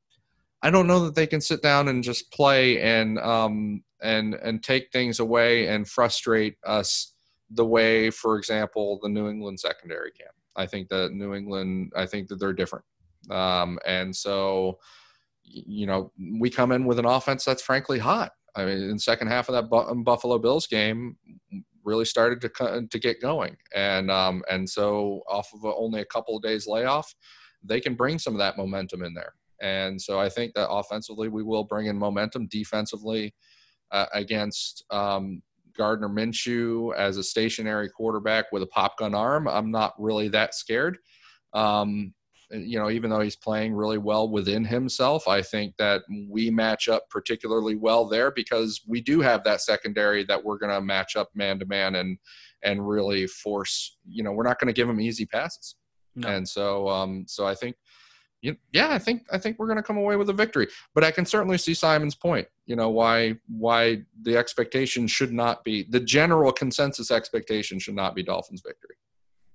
I 0.62 0.72
don't 0.72 0.88
know 0.88 1.06
that 1.06 1.16
they 1.16 1.28
can 1.28 1.40
sit 1.40 1.62
down 1.62 1.88
and 1.88 2.04
just 2.04 2.32
play 2.32 2.82
and 2.82 3.18
um, 3.20 3.84
and 4.02 4.36
and 4.36 4.64
take 4.64 4.92
things 4.92 5.20
away 5.20 5.68
and 5.68 5.88
frustrate 5.88 6.58
us 6.66 7.14
the 7.52 7.66
way, 7.66 8.10
for 8.10 8.38
example, 8.38 9.00
the 9.02 9.10
New 9.10 9.30
England 9.30 9.60
secondary 9.60 10.12
can. 10.12 10.28
I 10.56 10.66
think 10.66 10.90
that 10.90 11.14
New 11.14 11.34
England, 11.34 11.94
I 11.96 12.06
think 12.06 12.28
that 12.28 12.40
they're 12.40 12.54
different. 12.54 12.86
Um, 13.30 13.80
and 13.86 14.16
so, 14.16 14.80
you 15.44 15.86
know, 15.88 16.12
we 16.40 16.50
come 16.50 16.72
in 16.72 16.86
with 16.86 17.00
an 17.00 17.06
offense 17.06 17.46
that's 17.46 17.62
frankly 17.62 18.00
hot. 18.00 18.32
I 18.56 18.66
mean, 18.66 18.78
in 18.78 18.94
the 18.94 19.00
second 19.00 19.28
half 19.28 19.50
of 19.50 19.54
that 19.54 19.76
um, 19.76 20.04
Buffalo 20.04 20.38
Bills 20.38 20.68
game, 20.68 21.18
really 21.84 22.06
started 22.06 22.42
to 22.42 22.88
to 22.90 23.00
get 23.00 23.22
going, 23.22 23.58
and 23.76 24.12
um, 24.12 24.44
and 24.50 24.70
so 24.70 25.22
off 25.30 25.50
of 25.54 25.66
only 25.66 26.02
a 26.02 26.06
couple 26.06 26.36
of 26.36 26.44
days 26.44 26.68
layoff, 26.68 27.14
they 27.64 27.80
can 27.80 27.96
bring 27.96 28.20
some 28.20 28.34
of 28.34 28.40
that 28.40 28.58
momentum 28.58 29.04
in 29.04 29.14
there. 29.14 29.34
And 29.62 30.02
so 30.02 30.20
I 30.20 30.30
think 30.30 30.54
that 30.54 30.70
offensively 30.70 31.28
we 31.28 31.44
will 31.44 31.66
bring 31.66 31.88
in 31.88 31.98
momentum. 31.98 32.48
Defensively, 32.48 33.34
uh, 33.92 34.06
against 34.14 34.86
um, 34.92 35.42
Gardner 35.78 36.10
Minshew 36.10 36.96
as 36.96 37.18
a 37.18 37.24
stationary 37.24 37.90
quarterback 37.90 38.52
with 38.52 38.64
a 38.64 38.68
pop 38.68 38.98
gun 38.98 39.16
arm, 39.16 39.48
I'm 39.48 39.72
not 39.72 39.94
really 39.98 40.28
that 40.30 40.54
scared. 40.54 40.98
Um, 41.54 42.14
you 42.52 42.80
know, 42.80 42.90
even 42.90 43.10
though 43.10 43.20
he's 43.20 43.36
playing 43.36 43.74
really 43.74 43.98
well 43.98 44.30
within 44.30 44.66
himself, 44.66 45.28
I 45.28 45.42
think 45.42 45.76
that 45.78 46.02
we 46.30 46.50
match 46.50 46.90
up 46.90 47.10
particularly 47.10 47.76
well 47.76 48.06
there 48.06 48.32
because 48.32 48.82
we 48.88 49.02
do 49.02 49.22
have 49.22 49.44
that 49.44 49.62
secondary 49.62 50.24
that 50.26 50.44
we're 50.44 50.58
going 50.58 50.72
to 50.72 50.82
match 50.82 51.16
up 51.16 51.30
man 51.36 51.60
to 51.60 51.66
man 51.66 51.96
and 51.96 52.18
and 52.64 52.88
really 52.88 53.28
force. 53.28 53.98
You 54.08 54.24
know, 54.24 54.32
we're 54.32 54.44
not 54.44 54.60
going 54.60 54.68
to 54.68 54.74
give 54.74 54.90
him 54.90 55.00
easy 55.00 55.26
passes. 55.26 55.76
No. 56.16 56.28
And 56.28 56.48
so, 56.48 56.90
um, 56.90 57.26
so 57.28 57.46
I 57.46 57.54
think 57.56 57.76
you, 58.42 58.56
yeah, 58.72 58.90
I 58.90 58.98
think 58.98 59.26
I 59.32 59.38
think 59.38 59.60
we're 59.60 59.68
going 59.68 59.78
to 59.78 59.84
come 59.84 59.98
away 59.98 60.16
with 60.16 60.30
a 60.30 60.34
victory. 60.34 60.68
But 60.96 61.04
I 61.04 61.12
can 61.12 61.26
certainly 61.26 61.58
see 61.58 61.74
Simon's 61.74 62.16
point. 62.16 62.48
You 62.66 62.76
know 62.76 62.90
why 62.90 63.36
why 63.48 64.04
the 64.24 64.38
expectation 64.38 65.08
should 65.08 65.34
not 65.34 65.64
be 65.64 65.86
the 65.90 66.00
general 66.00 66.52
consensus 66.52 67.12
expectation 67.12 67.80
should 67.80 67.96
not 67.96 68.16
be 68.16 68.24
Dolphins 68.24 68.64
victory. 68.66 68.96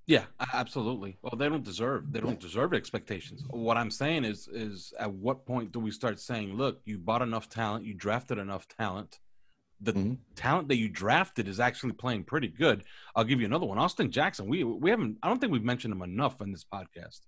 Yeah, 0.07 0.25
absolutely. 0.53 1.17
Well, 1.21 1.33
they 1.35 1.49
don't 1.49 1.63
deserve 1.63 2.11
they 2.11 2.19
don't 2.19 2.39
deserve 2.39 2.73
expectations. 2.73 3.43
What 3.49 3.77
I'm 3.77 3.89
saying 3.89 4.23
is 4.23 4.47
is 4.47 4.93
at 4.99 5.11
what 5.11 5.45
point 5.45 5.71
do 5.71 5.79
we 5.79 5.91
start 5.91 6.19
saying, 6.19 6.55
look, 6.55 6.81
you 6.85 6.99
bought 6.99 7.23
enough 7.23 7.49
talent, 7.49 7.85
you 7.85 7.95
drafted 7.95 8.37
enough 8.37 8.67
talent. 8.67 9.19
The 9.81 9.93
mm-hmm. 9.93 10.13
talent 10.35 10.69
that 10.69 10.77
you 10.77 10.89
drafted 10.89 11.47
is 11.47 11.59
actually 11.59 11.93
playing 11.93 12.23
pretty 12.23 12.47
good. 12.47 12.83
I'll 13.15 13.23
give 13.23 13.39
you 13.39 13.45
another 13.45 13.65
one. 13.65 13.79
Austin 13.79 14.11
Jackson. 14.11 14.47
We 14.47 14.63
we 14.63 14.91
haven't 14.91 15.17
I 15.23 15.27
don't 15.27 15.39
think 15.39 15.51
we've 15.51 15.63
mentioned 15.63 15.93
him 15.93 16.03
enough 16.03 16.39
in 16.39 16.51
this 16.51 16.65
podcast. 16.71 17.21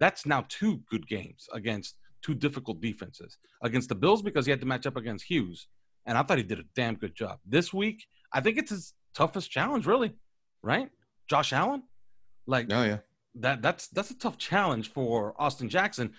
That's 0.00 0.24
now 0.24 0.46
two 0.48 0.80
good 0.90 1.06
games 1.06 1.48
against 1.52 1.96
two 2.22 2.34
difficult 2.34 2.80
defenses. 2.80 3.36
Against 3.62 3.90
the 3.90 3.94
Bills 3.94 4.22
because 4.22 4.46
he 4.46 4.50
had 4.50 4.60
to 4.60 4.66
match 4.66 4.86
up 4.86 4.96
against 4.96 5.26
Hughes, 5.26 5.68
and 6.06 6.16
I 6.16 6.22
thought 6.22 6.38
he 6.38 6.44
did 6.44 6.60
a 6.60 6.64
damn 6.74 6.94
good 6.94 7.14
job. 7.14 7.40
This 7.44 7.74
week, 7.74 8.06
I 8.32 8.40
think 8.40 8.56
it's 8.56 8.70
his 8.70 8.94
toughest 9.14 9.50
challenge, 9.50 9.86
really. 9.86 10.14
Right, 10.62 10.88
Josh 11.28 11.52
Allen. 11.52 11.82
Like, 12.46 12.72
oh 12.72 12.82
yeah, 12.82 12.98
that 13.36 13.62
that's 13.62 13.88
that's 13.88 14.10
a 14.10 14.18
tough 14.18 14.38
challenge 14.38 14.92
for 14.92 15.34
Austin 15.38 15.68
Jackson. 15.68 16.12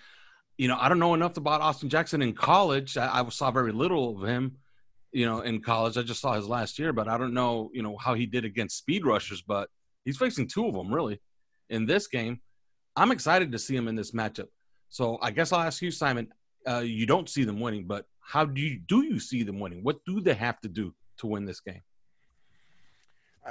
You 0.56 0.68
know, 0.68 0.76
I 0.78 0.88
don't 0.88 0.98
know 0.98 1.14
enough 1.14 1.36
about 1.36 1.60
Austin 1.60 1.88
Jackson 1.88 2.20
in 2.20 2.32
college. 2.32 2.96
I, 2.96 3.20
I 3.20 3.28
saw 3.28 3.50
very 3.50 3.72
little 3.72 4.20
of 4.20 4.28
him 4.28 4.56
you 5.12 5.26
know, 5.26 5.40
in 5.40 5.60
college. 5.60 5.96
I 5.96 6.02
just 6.02 6.20
saw 6.20 6.34
his 6.34 6.48
last 6.48 6.78
year, 6.78 6.92
but 6.92 7.08
I 7.08 7.16
don't 7.18 7.34
know, 7.34 7.70
you 7.72 7.82
know, 7.82 7.96
how 7.96 8.14
he 8.14 8.26
did 8.26 8.44
against 8.44 8.76
speed 8.76 9.06
rushers. 9.06 9.42
But 9.42 9.70
he's 10.04 10.16
facing 10.16 10.48
two 10.48 10.66
of 10.66 10.74
them 10.74 10.92
really 10.92 11.20
in 11.70 11.86
this 11.86 12.06
game. 12.06 12.40
I'm 12.96 13.12
excited 13.12 13.52
to 13.52 13.58
see 13.58 13.76
him 13.76 13.88
in 13.88 13.94
this 13.94 14.12
matchup. 14.12 14.48
So 14.88 15.18
I 15.22 15.30
guess 15.30 15.52
I'll 15.52 15.60
ask 15.60 15.80
you, 15.82 15.90
Simon. 15.90 16.28
Uh, 16.66 16.80
you 16.80 17.06
don't 17.06 17.28
see 17.28 17.44
them 17.44 17.60
winning, 17.60 17.86
but 17.86 18.04
how 18.20 18.44
do 18.44 18.60
you 18.60 18.80
do 18.86 19.02
you 19.02 19.18
see 19.18 19.42
them 19.42 19.60
winning? 19.60 19.82
What 19.82 20.04
do 20.04 20.20
they 20.20 20.34
have 20.34 20.60
to 20.60 20.68
do 20.68 20.94
to 21.18 21.26
win 21.26 21.44
this 21.44 21.60
game? 21.60 21.82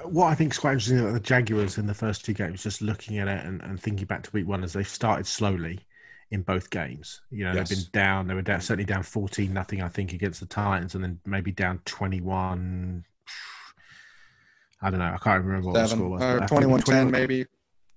What 0.03 0.27
I 0.27 0.35
think 0.35 0.53
is 0.53 0.59
quite 0.59 0.73
interesting 0.73 0.99
about 0.99 1.13
the 1.13 1.19
Jaguars 1.19 1.77
in 1.77 1.87
the 1.87 1.93
first 1.93 2.25
two 2.25 2.33
games, 2.33 2.63
just 2.63 2.81
looking 2.81 3.17
at 3.19 3.27
it 3.27 3.45
and, 3.45 3.61
and 3.61 3.79
thinking 3.79 4.05
back 4.05 4.23
to 4.23 4.31
week 4.31 4.47
one, 4.47 4.63
is 4.63 4.73
they've 4.73 4.87
started 4.87 5.25
slowly 5.25 5.79
in 6.31 6.41
both 6.41 6.69
games. 6.69 7.21
You 7.31 7.45
know, 7.45 7.53
yes. 7.53 7.69
they've 7.69 7.77
been 7.77 7.87
down. 7.93 8.27
They 8.27 8.33
were 8.33 8.41
down, 8.41 8.61
certainly 8.61 8.85
down 8.85 9.03
fourteen 9.03 9.53
nothing, 9.53 9.81
I 9.81 9.87
think, 9.87 10.13
against 10.13 10.39
the 10.39 10.45
Titans, 10.45 10.95
and 10.95 11.03
then 11.03 11.19
maybe 11.25 11.51
down 11.51 11.81
twenty 11.85 12.21
one. 12.21 13.05
I 14.81 14.89
don't 14.91 14.99
know. 14.99 15.05
I 15.13 15.17
can't 15.17 15.43
remember 15.43 15.67
what 15.67 15.87
Seven, 15.87 15.89
the 15.89 15.95
score 15.95 16.09
was. 16.09 16.21
Uh, 16.21 16.47
21-10 16.47 17.09
maybe 17.09 17.47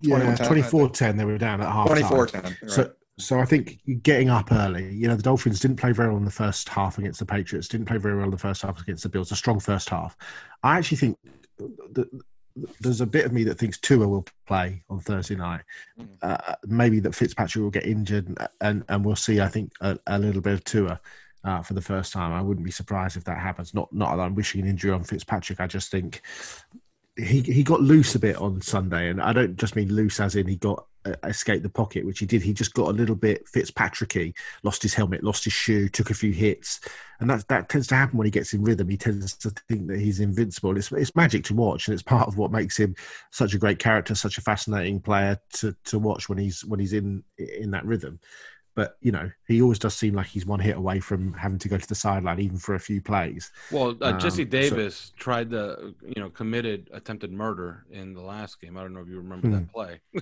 yeah, 0.00 0.34
24-10 0.36 1.18
they 1.18 1.26
were 1.26 1.36
down 1.36 1.60
at 1.60 1.70
half 1.70 1.88
24-10 1.88 2.42
right. 2.42 2.56
so 2.66 2.90
so 3.18 3.38
I 3.38 3.44
think 3.44 3.80
getting 4.02 4.30
up 4.30 4.50
early, 4.50 4.94
you 4.94 5.06
know, 5.06 5.14
the 5.14 5.22
Dolphins 5.22 5.60
didn't 5.60 5.76
play 5.76 5.92
very 5.92 6.08
well 6.08 6.16
in 6.16 6.24
the 6.24 6.30
first 6.30 6.68
half 6.68 6.96
against 6.96 7.18
the 7.18 7.26
Patriots, 7.26 7.68
didn't 7.68 7.86
play 7.86 7.98
very 7.98 8.16
well 8.16 8.24
in 8.24 8.30
the 8.30 8.38
first 8.38 8.62
half 8.62 8.80
against 8.80 9.02
the 9.02 9.08
Bills, 9.08 9.30
a 9.30 9.36
strong 9.36 9.60
first 9.60 9.90
half. 9.90 10.16
I 10.62 10.78
actually 10.78 10.96
think 10.96 11.18
that 11.92 12.08
there's 12.80 13.00
a 13.00 13.06
bit 13.06 13.24
of 13.24 13.32
me 13.32 13.44
that 13.44 13.58
thinks 13.58 13.78
Tua 13.78 14.06
will 14.06 14.26
play 14.46 14.82
on 14.90 15.00
Thursday 15.00 15.36
night. 15.36 15.62
Mm. 15.98 16.08
Uh, 16.22 16.54
maybe 16.66 17.00
that 17.00 17.14
Fitzpatrick 17.14 17.62
will 17.62 17.70
get 17.70 17.86
injured, 17.86 18.36
and, 18.60 18.84
and 18.88 19.04
we'll 19.04 19.16
see, 19.16 19.40
I 19.40 19.48
think, 19.48 19.72
a, 19.80 19.98
a 20.06 20.18
little 20.18 20.42
bit 20.42 20.54
of 20.54 20.64
Tua. 20.64 21.00
Uh, 21.42 21.62
for 21.62 21.72
the 21.72 21.80
first 21.80 22.12
time, 22.12 22.32
I 22.32 22.42
wouldn't 22.42 22.66
be 22.66 22.70
surprised 22.70 23.16
if 23.16 23.24
that 23.24 23.38
happens. 23.38 23.72
Not, 23.72 23.90
not 23.94 24.14
that 24.16 24.22
I'm 24.22 24.34
wishing 24.34 24.60
an 24.60 24.68
injury 24.68 24.90
on 24.90 25.04
Fitzpatrick. 25.04 25.58
I 25.58 25.66
just 25.66 25.90
think 25.90 26.20
he 27.16 27.40
he 27.40 27.62
got 27.62 27.80
loose 27.80 28.14
a 28.14 28.18
bit 28.18 28.36
on 28.36 28.60
Sunday, 28.60 29.08
and 29.08 29.20
I 29.20 29.32
don't 29.32 29.56
just 29.56 29.76
mean 29.76 29.92
loose 29.92 30.20
as 30.20 30.36
in 30.36 30.46
he 30.46 30.56
got 30.56 30.86
uh, 31.04 31.14
escaped 31.24 31.62
the 31.62 31.70
pocket, 31.70 32.04
which 32.04 32.18
he 32.18 32.26
did. 32.26 32.42
He 32.42 32.52
just 32.52 32.74
got 32.74 32.88
a 32.88 32.92
little 32.92 33.16
bit 33.16 33.46
Fitzpatricky, 33.46 34.34
lost 34.62 34.82
his 34.82 34.94
helmet, 34.94 35.24
lost 35.24 35.44
his 35.44 35.52
shoe, 35.52 35.88
took 35.88 36.10
a 36.10 36.14
few 36.14 36.32
hits, 36.32 36.80
and 37.20 37.28
that 37.30 37.48
that 37.48 37.68
tends 37.68 37.86
to 37.88 37.94
happen 37.94 38.18
when 38.18 38.26
he 38.26 38.30
gets 38.30 38.52
in 38.52 38.62
rhythm. 38.62 38.88
He 38.88 38.96
tends 38.96 39.34
to 39.38 39.50
think 39.68 39.88
that 39.88 39.98
he's 39.98 40.20
invincible. 40.20 40.76
It's 40.76 40.92
it's 40.92 41.16
magic 41.16 41.44
to 41.44 41.54
watch, 41.54 41.88
and 41.88 41.94
it's 41.94 42.02
part 42.02 42.28
of 42.28 42.36
what 42.36 42.52
makes 42.52 42.76
him 42.76 42.94
such 43.30 43.54
a 43.54 43.58
great 43.58 43.78
character, 43.78 44.14
such 44.14 44.38
a 44.38 44.42
fascinating 44.42 45.00
player 45.00 45.38
to 45.54 45.74
to 45.86 45.98
watch 45.98 46.28
when 46.28 46.38
he's 46.38 46.64
when 46.64 46.80
he's 46.80 46.92
in 46.92 47.24
in 47.38 47.70
that 47.72 47.84
rhythm. 47.84 48.20
But 48.74 48.96
you 49.00 49.12
know, 49.12 49.30
he 49.48 49.60
always 49.60 49.78
does 49.78 49.96
seem 49.96 50.14
like 50.14 50.26
he's 50.26 50.46
one 50.46 50.60
hit 50.60 50.76
away 50.76 51.00
from 51.00 51.32
having 51.32 51.58
to 51.58 51.68
go 51.68 51.76
to 51.76 51.88
the 51.88 51.94
sideline, 51.94 52.40
even 52.40 52.56
for 52.56 52.76
a 52.76 52.80
few 52.80 53.00
plays. 53.00 53.50
Well, 53.70 53.96
uh, 54.00 54.16
Jesse 54.18 54.44
um, 54.44 54.48
Davis 54.48 54.96
so, 54.96 55.12
tried 55.18 55.50
the, 55.50 55.94
you 56.06 56.22
know, 56.22 56.30
committed 56.30 56.88
attempted 56.92 57.32
murder 57.32 57.84
in 57.90 58.14
the 58.14 58.22
last 58.22 58.60
game. 58.60 58.76
I 58.76 58.82
don't 58.82 58.94
know 58.94 59.00
if 59.00 59.08
you 59.08 59.16
remember 59.16 59.48
hmm. 59.48 59.54
that 59.54 59.72
play. 59.72 60.00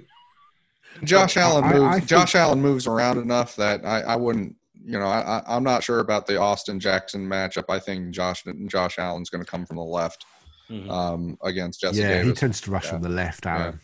Josh 1.04 1.36
Allen 1.36 1.64
moves. 1.64 1.94
I, 1.94 1.96
I 1.96 2.00
Josh 2.00 2.32
think, 2.32 2.42
Allen 2.42 2.62
moves 2.62 2.86
around 2.86 3.18
enough 3.18 3.54
that 3.56 3.84
I, 3.84 4.00
I 4.00 4.16
wouldn't. 4.16 4.56
You 4.84 4.98
know, 4.98 5.06
I, 5.06 5.42
I'm 5.46 5.64
not 5.64 5.82
sure 5.82 5.98
about 5.98 6.26
the 6.26 6.40
Austin 6.40 6.80
Jackson 6.80 7.28
matchup. 7.28 7.64
I 7.68 7.78
think 7.78 8.10
Josh 8.10 8.44
Josh 8.66 8.98
Allen's 8.98 9.28
going 9.28 9.44
to 9.44 9.50
come 9.50 9.66
from 9.66 9.76
the 9.76 9.82
left 9.82 10.24
mm-hmm. 10.70 10.90
um, 10.90 11.36
against 11.42 11.80
Jesse. 11.80 12.00
Yeah, 12.00 12.08
Davis. 12.08 12.28
he 12.28 12.34
tends 12.34 12.60
to 12.62 12.70
rush 12.70 12.84
yeah. 12.84 12.90
from 12.92 13.02
the 13.02 13.08
left. 13.10 13.44
Aaron. 13.44 13.80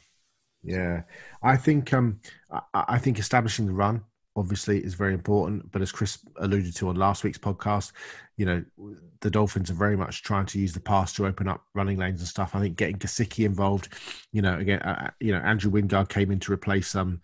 Yeah. 0.62 0.76
yeah, 0.76 1.02
I 1.42 1.56
think 1.56 1.92
um, 1.92 2.20
I, 2.50 2.84
I 2.88 2.98
think 2.98 3.18
establishing 3.18 3.66
the 3.66 3.72
run 3.72 4.02
obviously 4.36 4.84
is 4.84 4.94
very 4.94 5.14
important. 5.14 5.70
But 5.72 5.82
as 5.82 5.92
Chris 5.92 6.18
alluded 6.36 6.74
to 6.76 6.88
on 6.88 6.96
last 6.96 7.24
week's 7.24 7.38
podcast, 7.38 7.92
you 8.36 8.46
know, 8.46 8.64
the 9.20 9.30
Dolphins 9.30 9.70
are 9.70 9.74
very 9.74 9.96
much 9.96 10.22
trying 10.22 10.46
to 10.46 10.58
use 10.58 10.72
the 10.72 10.80
pass 10.80 11.12
to 11.14 11.26
open 11.26 11.48
up 11.48 11.62
running 11.74 11.98
lanes 11.98 12.20
and 12.20 12.28
stuff. 12.28 12.54
I 12.54 12.60
think 12.60 12.76
getting 12.76 12.98
Gesicki 12.98 13.44
involved, 13.44 13.88
you 14.32 14.42
know, 14.42 14.58
again, 14.58 14.80
uh, 14.82 15.04
uh, 15.06 15.10
you 15.20 15.32
know, 15.32 15.40
Andrew 15.40 15.70
Wingard 15.70 16.08
came 16.08 16.30
in 16.30 16.40
to 16.40 16.52
replace 16.52 16.94
um 16.94 17.20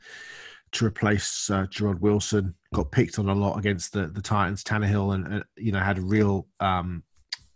to 0.72 0.86
replace 0.86 1.50
uh, 1.50 1.66
Jarrod 1.66 2.00
Wilson. 2.00 2.54
Got 2.72 2.92
picked 2.92 3.18
on 3.18 3.28
a 3.28 3.34
lot 3.34 3.58
against 3.58 3.92
the 3.92 4.06
the 4.06 4.22
Titans. 4.22 4.62
Tannehill 4.62 5.14
and 5.14 5.40
uh, 5.40 5.44
you 5.56 5.72
know 5.72 5.80
had 5.80 5.98
a 5.98 6.02
real 6.02 6.46
um 6.60 7.02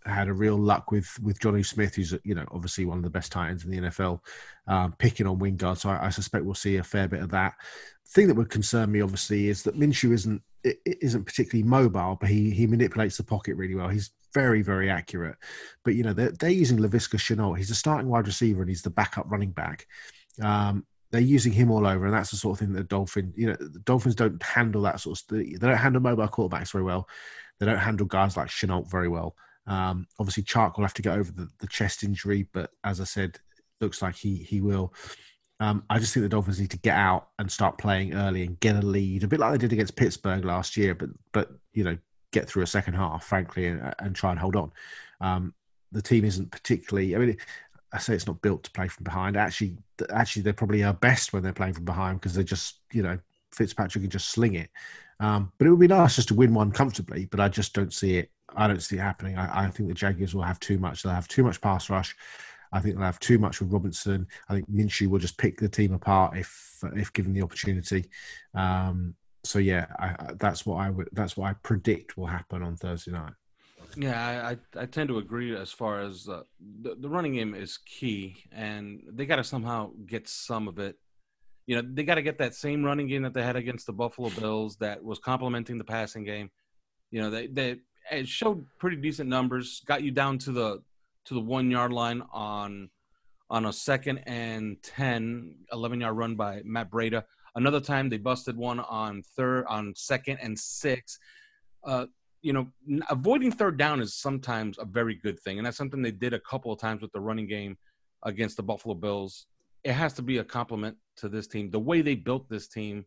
had 0.06 0.28
a 0.28 0.32
real 0.32 0.56
luck 0.56 0.90
with 0.90 1.18
with 1.22 1.38
Jonnu 1.38 1.64
Smith, 1.64 1.94
who's 1.94 2.14
you 2.24 2.34
know 2.34 2.44
obviously 2.52 2.84
one 2.84 2.98
of 2.98 3.04
the 3.04 3.10
best 3.10 3.32
tight 3.32 3.50
ends 3.50 3.64
in 3.64 3.70
the 3.70 3.88
NFL, 3.88 4.20
um, 4.66 4.94
picking 4.98 5.26
on 5.26 5.38
Wingard. 5.38 5.78
So 5.78 5.90
I, 5.90 6.06
I, 6.06 6.10
suspect 6.10 6.44
we'll 6.44 6.54
see 6.54 6.76
a 6.76 6.84
fair 6.84 7.08
bit 7.08 7.22
of 7.22 7.30
that. 7.30 7.54
thing 8.08 8.28
that 8.28 8.34
would 8.34 8.50
concern 8.50 8.92
me, 8.92 9.00
obviously, 9.00 9.48
is 9.48 9.62
that 9.62 9.78
Minshew 9.78 10.12
isn't 10.12 10.42
isn't 10.84 11.24
particularly 11.24 11.62
mobile, 11.62 12.16
but 12.20 12.28
he 12.28 12.50
he 12.50 12.66
manipulates 12.66 13.16
the 13.16 13.24
pocket 13.24 13.56
really 13.56 13.74
well. 13.74 13.88
He's 13.88 14.10
very 14.32 14.62
very 14.62 14.90
accurate. 14.90 15.36
But 15.84 15.94
you 15.94 16.02
know 16.02 16.12
they're 16.12 16.32
they're 16.32 16.50
using 16.50 16.78
Laviska 16.78 17.18
Shenault. 17.18 17.56
He's 17.56 17.70
a 17.70 17.74
starting 17.74 18.08
wide 18.08 18.26
receiver 18.26 18.60
and 18.60 18.68
he's 18.68 18.82
the 18.82 18.90
backup 18.90 19.30
running 19.30 19.52
back. 19.52 19.86
Um, 20.42 20.86
they're 21.10 21.20
using 21.20 21.52
him 21.52 21.70
all 21.70 21.86
over, 21.86 22.06
and 22.06 22.14
that's 22.14 22.32
the 22.32 22.36
sort 22.36 22.56
of 22.56 22.58
thing 22.58 22.72
that 22.72 22.78
the 22.80 22.88
Dolphins, 22.88 23.34
you 23.36 23.46
know, 23.46 23.56
the 23.58 23.78
Dolphins 23.84 24.16
don't 24.16 24.42
handle 24.42 24.82
that 24.82 24.98
sort 24.98 25.20
of. 25.20 25.28
They 25.28 25.56
don't 25.60 25.76
handle 25.76 26.02
mobile 26.02 26.26
quarterbacks 26.26 26.72
very 26.72 26.82
well. 26.82 27.08
They 27.60 27.66
don't 27.66 27.78
handle 27.78 28.06
guys 28.06 28.36
like 28.36 28.48
Shenault 28.48 28.90
very 28.90 29.08
well. 29.08 29.36
Um, 29.66 30.06
obviously, 30.18 30.42
Chark 30.42 30.76
will 30.76 30.84
have 30.84 30.94
to 30.94 31.02
get 31.02 31.16
over 31.16 31.32
the, 31.32 31.48
the 31.58 31.66
chest 31.66 32.02
injury, 32.02 32.48
but 32.52 32.70
as 32.84 33.00
I 33.00 33.04
said, 33.04 33.38
looks 33.80 34.02
like 34.02 34.16
he 34.16 34.36
he 34.36 34.60
will. 34.60 34.92
Um, 35.60 35.84
I 35.88 35.98
just 35.98 36.12
think 36.12 36.24
the 36.24 36.28
Dolphins 36.28 36.60
need 36.60 36.70
to 36.72 36.78
get 36.78 36.96
out 36.96 37.28
and 37.38 37.50
start 37.50 37.78
playing 37.78 38.14
early 38.14 38.42
and 38.42 38.58
get 38.60 38.76
a 38.76 38.82
lead, 38.82 39.22
a 39.22 39.28
bit 39.28 39.40
like 39.40 39.52
they 39.52 39.58
did 39.58 39.72
against 39.72 39.96
Pittsburgh 39.96 40.44
last 40.44 40.76
year. 40.76 40.94
But 40.94 41.10
but 41.32 41.52
you 41.72 41.84
know, 41.84 41.96
get 42.32 42.48
through 42.48 42.64
a 42.64 42.66
second 42.66 42.94
half, 42.94 43.24
frankly, 43.24 43.66
and, 43.66 43.94
and 44.00 44.14
try 44.14 44.30
and 44.30 44.40
hold 44.40 44.56
on. 44.56 44.72
Um, 45.20 45.54
the 45.92 46.02
team 46.02 46.24
isn't 46.24 46.50
particularly. 46.50 47.14
I 47.14 47.18
mean, 47.18 47.36
I 47.92 47.98
say 47.98 48.14
it's 48.14 48.26
not 48.26 48.42
built 48.42 48.64
to 48.64 48.70
play 48.72 48.88
from 48.88 49.04
behind. 49.04 49.36
Actually, 49.36 49.76
actually, 50.10 50.42
they 50.42 50.52
probably 50.52 50.82
are 50.82 50.92
best 50.92 51.32
when 51.32 51.42
they're 51.42 51.52
playing 51.52 51.74
from 51.74 51.84
behind 51.84 52.20
because 52.20 52.34
they 52.34 52.44
just 52.44 52.80
you 52.92 53.02
know 53.02 53.18
Fitzpatrick 53.52 54.02
can 54.02 54.10
just 54.10 54.30
sling 54.30 54.54
it. 54.54 54.70
Um, 55.20 55.52
but 55.56 55.66
it 55.66 55.70
would 55.70 55.80
be 55.80 55.86
nice 55.86 56.16
just 56.16 56.28
to 56.28 56.34
win 56.34 56.52
one 56.52 56.72
comfortably. 56.72 57.26
But 57.26 57.40
I 57.40 57.48
just 57.48 57.72
don't 57.72 57.92
see 57.92 58.18
it 58.18 58.30
I 58.56 58.68
don't 58.68 58.82
see 58.82 58.96
it 58.96 59.00
happening. 59.00 59.36
I, 59.36 59.64
I, 59.64 59.70
think 59.70 59.88
the 59.88 59.94
Jaguars 59.94 60.34
will 60.34 60.42
have 60.42 60.60
too 60.60 60.78
much. 60.78 61.02
They'll 61.02 61.12
have 61.12 61.28
too 61.28 61.42
much 61.42 61.60
pass 61.60 61.90
rush. 61.90 62.14
I 62.72 62.80
think 62.80 62.96
they'll 62.96 63.04
have 63.04 63.20
too 63.20 63.38
much 63.38 63.60
with 63.60 63.72
Robinson. 63.72 64.26
I 64.48 64.54
think 64.54 64.70
Minshew 64.70 65.08
will 65.08 65.18
just 65.18 65.38
pick 65.38 65.58
the 65.58 65.68
team 65.68 65.94
apart 65.94 66.36
if 66.36 66.78
if 66.94 67.12
given 67.12 67.32
the 67.32 67.42
opportunity. 67.42 68.06
Um, 68.54 69.14
so 69.44 69.58
yeah, 69.58 69.86
I, 69.98 70.32
that's 70.34 70.66
what 70.66 70.76
I 70.76 70.90
would. 70.90 71.08
That's 71.12 71.36
what 71.36 71.50
I 71.50 71.54
predict 71.62 72.16
will 72.16 72.26
happen 72.26 72.62
on 72.62 72.76
Thursday 72.76 73.12
night. 73.12 73.32
Yeah, 73.96 74.48
I, 74.48 74.80
I 74.80 74.86
tend 74.86 75.08
to 75.10 75.18
agree 75.18 75.54
as 75.56 75.70
far 75.70 76.00
as 76.00 76.28
uh, 76.28 76.42
the, 76.82 76.96
the 76.96 77.08
running 77.08 77.34
game 77.34 77.54
is 77.54 77.78
key, 77.78 78.36
and 78.50 79.02
they 79.12 79.26
got 79.26 79.36
to 79.36 79.44
somehow 79.44 79.92
get 80.06 80.28
some 80.28 80.66
of 80.66 80.78
it. 80.78 80.96
You 81.66 81.76
know, 81.76 81.88
they 81.94 82.02
got 82.02 82.16
to 82.16 82.22
get 82.22 82.38
that 82.38 82.54
same 82.54 82.84
running 82.84 83.06
game 83.06 83.22
that 83.22 83.34
they 83.34 83.42
had 83.42 83.56
against 83.56 83.86
the 83.86 83.92
Buffalo 83.92 84.30
Bills 84.30 84.76
that 84.76 85.02
was 85.02 85.18
complementing 85.18 85.78
the 85.78 85.84
passing 85.84 86.24
game. 86.24 86.50
You 87.10 87.22
know, 87.22 87.30
they 87.30 87.46
they 87.46 87.76
it 88.10 88.28
showed 88.28 88.66
pretty 88.78 88.96
decent 88.96 89.28
numbers, 89.28 89.82
got 89.86 90.02
you 90.02 90.10
down 90.10 90.38
to 90.38 90.52
the 90.52 90.82
to 91.26 91.34
the 91.34 91.40
one 91.40 91.70
yard 91.70 91.92
line 91.92 92.22
on 92.32 92.90
on 93.50 93.66
a 93.66 93.72
second 93.72 94.18
and 94.26 94.82
10, 94.82 95.54
11 95.72 96.00
yard 96.00 96.16
run 96.16 96.34
by 96.34 96.60
Matt 96.64 96.90
Breida. 96.90 97.22
Another 97.54 97.80
time 97.80 98.08
they 98.08 98.16
busted 98.16 98.56
one 98.56 98.80
on 98.80 99.22
third 99.36 99.64
on 99.66 99.94
second 99.94 100.38
and 100.42 100.58
six. 100.58 101.18
Uh, 101.84 102.06
you 102.42 102.52
know, 102.52 102.66
avoiding 103.10 103.52
third 103.52 103.78
down 103.78 104.00
is 104.00 104.14
sometimes 104.14 104.78
a 104.78 104.84
very 104.84 105.14
good 105.14 105.38
thing, 105.40 105.58
and 105.58 105.66
that's 105.66 105.76
something 105.76 106.02
they 106.02 106.10
did 106.10 106.34
a 106.34 106.40
couple 106.40 106.72
of 106.72 106.78
times 106.78 107.00
with 107.00 107.12
the 107.12 107.20
running 107.20 107.46
game 107.46 107.76
against 108.24 108.56
the 108.56 108.62
Buffalo 108.62 108.94
Bills. 108.94 109.46
It 109.82 109.92
has 109.92 110.12
to 110.14 110.22
be 110.22 110.38
a 110.38 110.44
compliment 110.44 110.96
to 111.18 111.28
this 111.28 111.46
team. 111.46 111.70
The 111.70 111.78
way 111.78 112.02
they 112.02 112.14
built 112.14 112.48
this 112.48 112.68
team, 112.68 113.06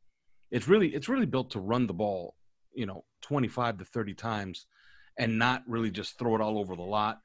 it's 0.50 0.68
really 0.68 0.90
it's 0.96 1.10
really 1.10 1.26
built 1.26 1.52
to 1.52 1.60
run 1.60 1.88
the 1.88 1.94
ball, 1.94 2.36
you 2.74 2.86
know, 2.86 3.04
25 3.22 3.80
to 3.80 3.86
30 3.86 4.14
times 4.14 4.66
and 5.18 5.38
not 5.38 5.64
really 5.68 5.92
just 5.92 6.18
throw 6.18 6.36
it 6.36 6.42
all 6.42 6.58
over 6.60 6.76
the 6.76 6.82
lot. 6.82 7.20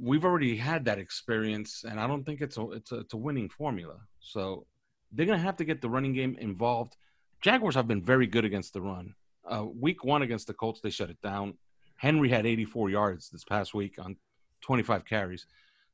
We've 0.00 0.24
already 0.24 0.56
had 0.56 0.84
that 0.86 0.98
experience, 0.98 1.84
and 1.88 2.00
I 2.00 2.06
don't 2.06 2.24
think 2.24 2.40
it's 2.40 2.56
a 2.56 2.70
it's 2.72 2.92
a, 2.92 3.00
it's 3.00 3.14
a 3.14 3.18
winning 3.18 3.48
formula. 3.48 3.96
So 4.20 4.66
they're 5.12 5.26
gonna 5.26 5.38
have 5.38 5.56
to 5.58 5.64
get 5.64 5.80
the 5.80 5.90
running 5.90 6.12
game 6.12 6.36
involved. 6.40 6.96
Jaguars 7.40 7.74
have 7.74 7.86
been 7.86 8.02
very 8.02 8.26
good 8.26 8.44
against 8.44 8.72
the 8.72 8.80
run. 8.80 9.14
Uh, 9.44 9.66
week 9.78 10.04
one 10.04 10.22
against 10.22 10.48
the 10.48 10.54
Colts, 10.54 10.80
they 10.80 10.90
shut 10.90 11.10
it 11.10 11.20
down. 11.22 11.54
Henry 11.96 12.28
had 12.28 12.46
84 12.46 12.90
yards 12.90 13.30
this 13.30 13.44
past 13.44 13.74
week 13.74 13.98
on 13.98 14.16
25 14.62 15.04
carries, 15.04 15.46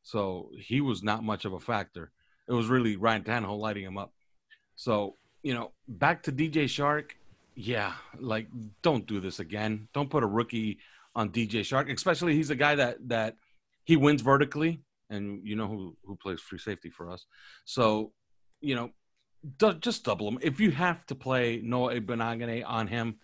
so 0.02 0.50
he 0.58 0.80
was 0.80 1.02
not 1.02 1.22
much 1.22 1.44
of 1.44 1.52
a 1.52 1.60
factor. 1.60 2.10
It 2.48 2.52
was 2.52 2.68
really 2.68 2.96
Ryan 2.96 3.22
Tannehill 3.22 3.58
lighting 3.58 3.84
him 3.84 3.98
up. 3.98 4.12
So 4.76 5.16
you 5.42 5.54
know, 5.54 5.72
back 5.88 6.22
to 6.24 6.32
DJ 6.32 6.64
Chark. 6.64 7.10
Yeah, 7.54 7.92
like 8.18 8.48
don't 8.82 9.06
do 9.06 9.20
this 9.20 9.38
again. 9.38 9.88
Don't 9.92 10.10
put 10.10 10.22
a 10.22 10.26
rookie 10.26 10.78
on 11.14 11.30
DJ 11.30 11.60
Chark, 11.60 11.92
especially 11.92 12.34
he's 12.34 12.50
a 12.50 12.56
guy 12.56 12.74
that 12.76 12.96
that 13.08 13.36
he 13.84 13.96
wins 13.96 14.22
vertically, 14.22 14.80
and 15.10 15.46
you 15.46 15.56
know 15.56 15.68
who 15.68 15.96
who 16.04 16.16
plays 16.16 16.40
free 16.40 16.58
safety 16.58 16.88
for 16.88 17.10
us. 17.10 17.26
So, 17.64 18.12
you 18.60 18.74
know, 18.74 18.90
just 19.80 20.04
double 20.04 20.28
him. 20.28 20.38
If 20.40 20.60
you 20.60 20.70
have 20.70 21.04
to 21.06 21.14
play 21.14 21.60
Noah 21.62 22.00
Igbinoghene 22.00 22.64
on 22.66 22.86
him, 22.86 23.18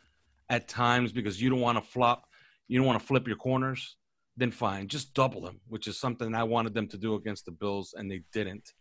at 0.51 0.69
times 0.69 1.13
because 1.13 1.41
you 1.41 1.51
don't 1.51 1.61
want 1.61 1.83
to 1.83 1.91
flop, 1.91 2.27
you 2.67 2.79
don't 2.79 2.87
want 2.87 3.01
to 3.01 3.07
flip 3.07 3.27
your 3.27 3.37
corners, 3.37 3.97
then 4.37 4.51
fine, 4.51 4.89
just 4.89 5.15
double 5.15 5.47
him, 5.47 5.61
which 5.69 5.87
is 5.87 5.99
something 5.99 6.35
I 6.35 6.45
wanted 6.45 6.75
them 6.75 6.89
to 6.89 6.97
do 6.97 7.15
against 7.15 7.45
the 7.45 7.53
Bills, 7.53 7.95
and 7.97 8.11
they 8.11 8.23
didn't. 8.33 8.73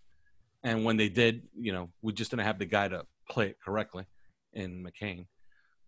And 0.63 0.85
when 0.85 0.97
they 0.97 1.09
did, 1.09 1.43
you 1.57 1.71
know, 1.71 1.89
we 2.01 2.13
just 2.13 2.31
didn't 2.31 2.45
have 2.45 2.59
the 2.59 2.65
guy 2.65 2.87
to 2.87 3.05
play 3.29 3.47
it 3.47 3.57
correctly 3.63 4.05
in 4.53 4.85
McCain. 4.85 5.25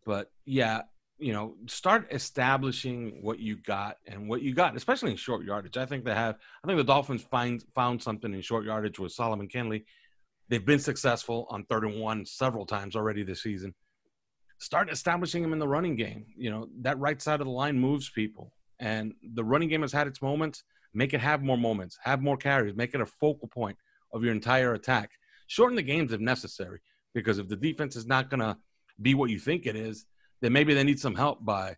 But 0.10 0.32
yeah, 0.46 0.82
you 1.20 1.34
know, 1.34 1.54
start 1.68 2.08
establishing 2.12 3.20
what 3.22 3.38
you 3.38 3.58
got 3.58 3.98
and 4.08 4.28
what 4.28 4.42
you 4.42 4.56
got, 4.56 4.76
especially 4.76 5.12
in 5.12 5.18
short 5.18 5.46
yardage. 5.46 5.78
I 5.78 5.86
think 5.86 6.04
they 6.04 6.16
have. 6.16 6.38
I 6.64 6.68
think 6.68 6.78
the 6.78 6.84
Dolphins 6.84 7.22
find 7.22 7.64
found 7.76 8.02
something 8.02 8.34
in 8.34 8.42
short 8.42 8.66
yardage 8.66 8.98
with 8.98 9.12
Solomon 9.12 9.48
Kindley. 9.48 9.86
They've 10.48 10.66
been 10.66 10.80
successful 10.80 11.46
on 11.52 11.66
third 11.66 11.84
and 11.84 12.00
one 12.00 12.26
several 12.26 12.66
times 12.66 12.96
already 12.96 13.22
this 13.22 13.44
season 13.44 13.76
start 14.60 14.92
establishing 14.92 15.44
him 15.44 15.54
in 15.54 15.60
the 15.60 15.68
running 15.68 15.96
game. 15.96 16.26
You 16.36 16.50
know, 16.50 16.68
that 16.82 17.00
right 17.00 17.22
side 17.22 17.40
of 17.40 17.48
the 17.48 17.54
line 17.54 17.80
moves 17.80 18.10
people. 18.10 18.52
And 18.80 19.14
the 19.36 19.44
running 19.44 19.70
game 19.70 19.84
has 19.84 19.94
had 19.94 20.08
its 20.08 20.24
moments. 20.24 20.64
Make 20.94 21.14
it 21.14 21.22
have 21.22 21.44
more 21.44 21.58
moments, 21.58 22.00
have 22.04 22.24
more 22.24 22.36
carries, 22.36 22.76
make 22.76 22.96
it 22.96 23.02
a 23.02 23.06
focal 23.06 23.48
point 23.48 23.78
of 24.12 24.24
your 24.24 24.34
entire 24.34 24.74
attack. 24.74 25.12
Shorten 25.46 25.76
the 25.76 25.84
games 25.84 26.12
if 26.12 26.20
necessary, 26.20 26.80
because 27.14 27.38
if 27.38 27.48
the 27.48 27.56
defense 27.56 27.96
is 27.96 28.08
not 28.08 28.32
going 28.32 28.40
to 28.40 28.58
be 29.02 29.14
what 29.14 29.30
you 29.30 29.40
think 29.40 29.66
it 29.66 29.76
is, 29.76 30.06
then 30.42 30.54
maybe 30.54 30.74
they 30.74 30.84
need 30.84 31.00
some 31.00 31.16
help 31.16 31.44
by. 31.44 31.76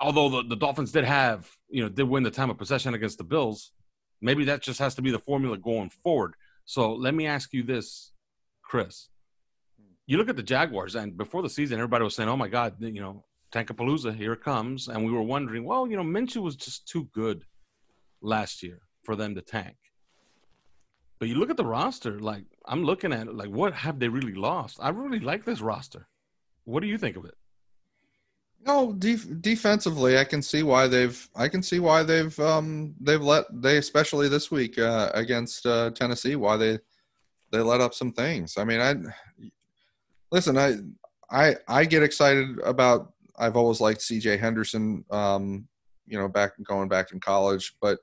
Although 0.00 0.28
the, 0.28 0.48
the 0.48 0.56
Dolphins 0.56 0.92
did 0.92 1.04
have, 1.04 1.48
you 1.68 1.82
know, 1.82 1.88
did 1.88 2.08
win 2.08 2.22
the 2.22 2.30
time 2.30 2.50
of 2.50 2.58
possession 2.58 2.94
against 2.94 3.18
the 3.18 3.24
Bills, 3.24 3.72
maybe 4.20 4.44
that 4.46 4.62
just 4.62 4.78
has 4.80 4.94
to 4.96 5.02
be 5.02 5.10
the 5.10 5.18
formula 5.18 5.56
going 5.56 5.90
forward. 5.90 6.34
So 6.64 6.94
let 6.94 7.14
me 7.14 7.26
ask 7.26 7.52
you 7.52 7.62
this, 7.62 8.12
Chris 8.62 9.08
you 10.06 10.18
look 10.18 10.28
at 10.28 10.36
the 10.36 10.42
Jaguars, 10.42 10.94
and 10.94 11.16
before 11.16 11.42
the 11.42 11.48
season, 11.48 11.78
everybody 11.78 12.04
was 12.04 12.14
saying, 12.14 12.28
"Oh 12.28 12.36
my 12.36 12.48
God, 12.48 12.74
you 12.80 13.00
know, 13.00 13.24
Tankapalooza, 13.52 14.14
here 14.14 14.32
it 14.32 14.42
comes," 14.42 14.88
and 14.88 15.04
we 15.04 15.12
were 15.12 15.22
wondering, 15.22 15.64
well, 15.64 15.86
you 15.86 15.96
know, 15.96 16.02
Minshew 16.02 16.42
was 16.42 16.56
just 16.56 16.88
too 16.88 17.04
good 17.12 17.44
last 18.20 18.62
year 18.62 18.82
for 19.04 19.16
them 19.16 19.34
to 19.34 19.42
tank. 19.42 19.76
But 21.18 21.28
you 21.28 21.36
look 21.36 21.50
at 21.50 21.56
the 21.56 21.64
roster, 21.64 22.18
like 22.18 22.44
I'm 22.66 22.82
looking 22.84 23.12
at 23.12 23.28
it, 23.28 23.34
like 23.34 23.50
what 23.50 23.74
have 23.74 24.00
they 24.00 24.08
really 24.08 24.34
lost? 24.34 24.78
I 24.80 24.88
really 24.88 25.20
like 25.20 25.44
this 25.44 25.60
roster. 25.60 26.08
What 26.64 26.80
do 26.80 26.86
you 26.86 26.98
think 26.98 27.16
of 27.16 27.24
it? 27.24 27.34
No, 28.64 28.92
def- 28.92 29.40
defensively, 29.40 30.18
I 30.18 30.24
can 30.24 30.40
see 30.40 30.62
why 30.62 30.86
they've. 30.86 31.28
I 31.34 31.48
can 31.48 31.62
see 31.62 31.80
why 31.80 32.04
they've. 32.04 32.38
Um, 32.38 32.94
they've 33.00 33.20
let 33.20 33.46
they 33.52 33.76
especially 33.78 34.28
this 34.28 34.50
week 34.50 34.78
uh, 34.78 35.10
against 35.14 35.66
uh, 35.66 35.90
Tennessee. 35.90 36.36
Why 36.36 36.56
they 36.56 36.78
they 37.50 37.58
let 37.58 37.80
up 37.80 37.92
some 37.92 38.12
things. 38.12 38.54
I 38.56 38.64
mean, 38.64 38.80
I 38.80 38.94
listen, 40.30 40.56
I 40.56 40.76
I 41.30 41.56
I 41.66 41.84
get 41.84 42.04
excited 42.04 42.58
about. 42.60 43.12
I've 43.36 43.56
always 43.56 43.80
liked 43.80 44.02
C.J. 44.02 44.36
Henderson. 44.36 45.04
Um, 45.10 45.66
you 46.06 46.18
know, 46.18 46.28
back 46.28 46.52
going 46.62 46.88
back 46.88 47.12
in 47.12 47.18
college, 47.18 47.74
but 47.80 47.98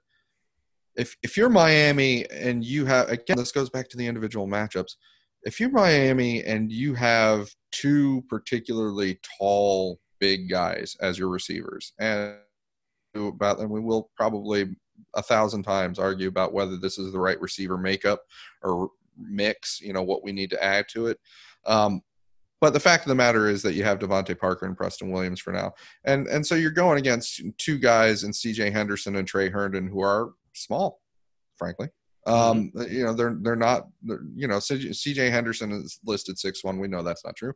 if 0.95 1.15
if 1.23 1.37
you're 1.37 1.49
Miami 1.49 2.29
and 2.29 2.65
you 2.65 2.85
have 2.85 3.09
again, 3.09 3.37
this 3.37 3.53
goes 3.53 3.69
back 3.69 3.87
to 3.89 3.97
the 3.97 4.07
individual 4.07 4.47
matchups. 4.47 4.95
If 5.43 5.59
you're 5.59 5.69
Miami 5.69 6.43
and 6.43 6.71
you 6.71 6.93
have 6.95 7.49
two 7.71 8.23
particularly 8.29 9.19
tall, 9.39 9.99
big 10.19 10.49
guys 10.49 10.97
as 11.01 11.17
your 11.17 11.29
receivers, 11.29 11.93
and 11.99 12.35
about 13.15 13.57
them, 13.57 13.69
we 13.69 13.79
will 13.79 14.11
probably 14.15 14.75
a 15.15 15.21
thousand 15.21 15.63
times 15.63 15.97
argue 15.97 16.27
about 16.27 16.53
whether 16.53 16.77
this 16.77 16.97
is 16.97 17.11
the 17.11 17.19
right 17.19 17.39
receiver 17.39 17.77
makeup 17.77 18.21
or 18.61 18.89
mix. 19.17 19.79
You 19.81 19.93
know 19.93 20.03
what 20.03 20.23
we 20.23 20.31
need 20.31 20.49
to 20.51 20.63
add 20.63 20.87
to 20.89 21.07
it. 21.07 21.19
Um, 21.65 22.01
but 22.61 22.73
the 22.73 22.79
fact 22.79 23.05
of 23.05 23.09
the 23.09 23.15
matter 23.15 23.47
is 23.47 23.61
that 23.63 23.73
you 23.73 23.83
have 23.85 23.99
DeVante 23.99 24.37
Parker 24.37 24.65
and 24.65 24.75
Preston 24.75 25.11
Williams 25.11 25.39
for 25.39 25.53
now, 25.53 25.73
and 26.03 26.27
and 26.27 26.45
so 26.45 26.55
you're 26.55 26.71
going 26.71 26.99
against 26.99 27.41
two 27.57 27.77
guys 27.79 28.23
in 28.23 28.33
C.J. 28.33 28.71
Henderson 28.71 29.15
and 29.15 29.27
Tre 29.27 29.49
Herndon 29.49 29.87
who 29.87 30.01
are 30.01 30.31
small, 30.53 31.01
frankly. 31.57 31.89
Um, 32.29 32.71
mm-hmm. 32.75 32.93
You 32.93 33.05
know 33.05 33.13
they're 33.13 33.37
they're 33.41 33.55
not. 33.55 33.87
They're, 34.03 34.21
you 34.35 34.47
know 34.47 34.59
C.J. 34.59 35.29
Henderson 35.29 35.71
is 35.71 35.99
listed 36.05 36.37
six 36.37 36.63
one. 36.63 36.79
We 36.79 36.87
know 36.87 37.03
that's 37.03 37.25
not 37.25 37.35
true. 37.35 37.53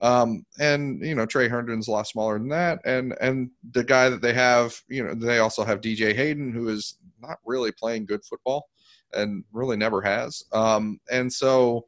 Um, 0.00 0.44
and 0.58 1.04
you 1.04 1.14
know 1.14 1.26
Tre 1.26 1.48
Herndon's 1.48 1.88
a 1.88 1.92
lot 1.92 2.06
smaller 2.06 2.38
than 2.38 2.48
that. 2.48 2.80
And 2.84 3.14
and 3.20 3.50
the 3.72 3.84
guy 3.84 4.08
that 4.08 4.22
they 4.22 4.32
have, 4.32 4.74
you 4.88 5.04
know, 5.04 5.14
they 5.14 5.38
also 5.38 5.64
have 5.64 5.80
DJ 5.80 6.14
Hayden 6.14 6.52
who 6.52 6.68
is 6.68 6.98
not 7.20 7.38
really 7.44 7.72
playing 7.72 8.06
good 8.06 8.24
football 8.24 8.66
and 9.12 9.44
really 9.52 9.76
never 9.76 10.00
has. 10.00 10.42
Um, 10.52 10.98
and 11.10 11.32
so 11.32 11.86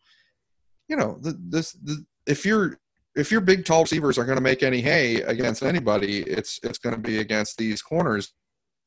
you 0.89 0.97
know 0.97 1.19
the, 1.21 1.39
this 1.49 1.73
the, 1.73 2.05
if 2.27 2.45
you're 2.45 2.79
if 3.17 3.33
your 3.33 3.41
big 3.41 3.65
tall 3.65 3.83
receivers 3.83 4.19
are 4.19 4.25
going 4.25 4.37
to 4.37 4.43
make 4.43 4.63
any 4.63 4.83
hay 4.83 5.23
against 5.23 5.63
anybody, 5.63 6.21
it's 6.23 6.61
it's 6.63 6.79
going 6.79 6.95
to 6.95 7.01
be 7.01 7.19
against 7.19 7.57
these 7.57 7.81
corners. 7.81 8.35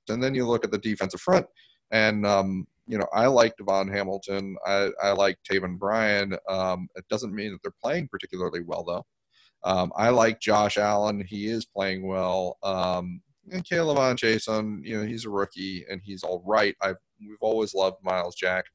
And 0.07 0.23
then 0.23 0.35
you 0.35 0.47
look 0.47 0.63
at 0.63 0.71
the 0.71 0.77
defensive 0.77 1.21
front, 1.21 1.45
and 1.91 2.25
um, 2.25 2.67
you 2.89 2.97
know 2.97 3.07
I 3.13 3.27
like 3.27 3.53
DaVon 3.57 3.89
Hamilton, 3.91 4.57
I, 4.65 4.89
I 5.01 5.11
like 5.11 5.37
Taven 5.49 5.77
Bryan. 5.77 6.35
Um, 6.49 6.87
it 6.95 7.05
doesn't 7.09 7.33
mean 7.33 7.51
that 7.51 7.59
they're 7.63 7.71
playing 7.81 8.09
particularly 8.11 8.61
well 8.61 8.83
though. 8.83 9.05
Um, 9.63 9.93
I 9.95 10.09
like 10.09 10.41
Josh 10.41 10.77
Allen; 10.77 11.23
he 11.25 11.47
is 11.47 11.65
playing 11.65 12.07
well. 12.07 12.57
Um, 12.63 13.21
and 13.51 13.65
K'Lavon 13.65 14.15
Chaisson, 14.15 14.85
you 14.85 14.97
know, 14.97 15.07
he's 15.07 15.25
a 15.25 15.29
rookie 15.29 15.85
and 15.89 16.01
he's 16.03 16.23
all 16.23 16.43
right. 16.45 16.75
I've 16.81 16.97
we've 17.19 17.37
always 17.41 17.73
loved 17.73 17.97
Myles 18.03 18.35
Jack. 18.35 18.65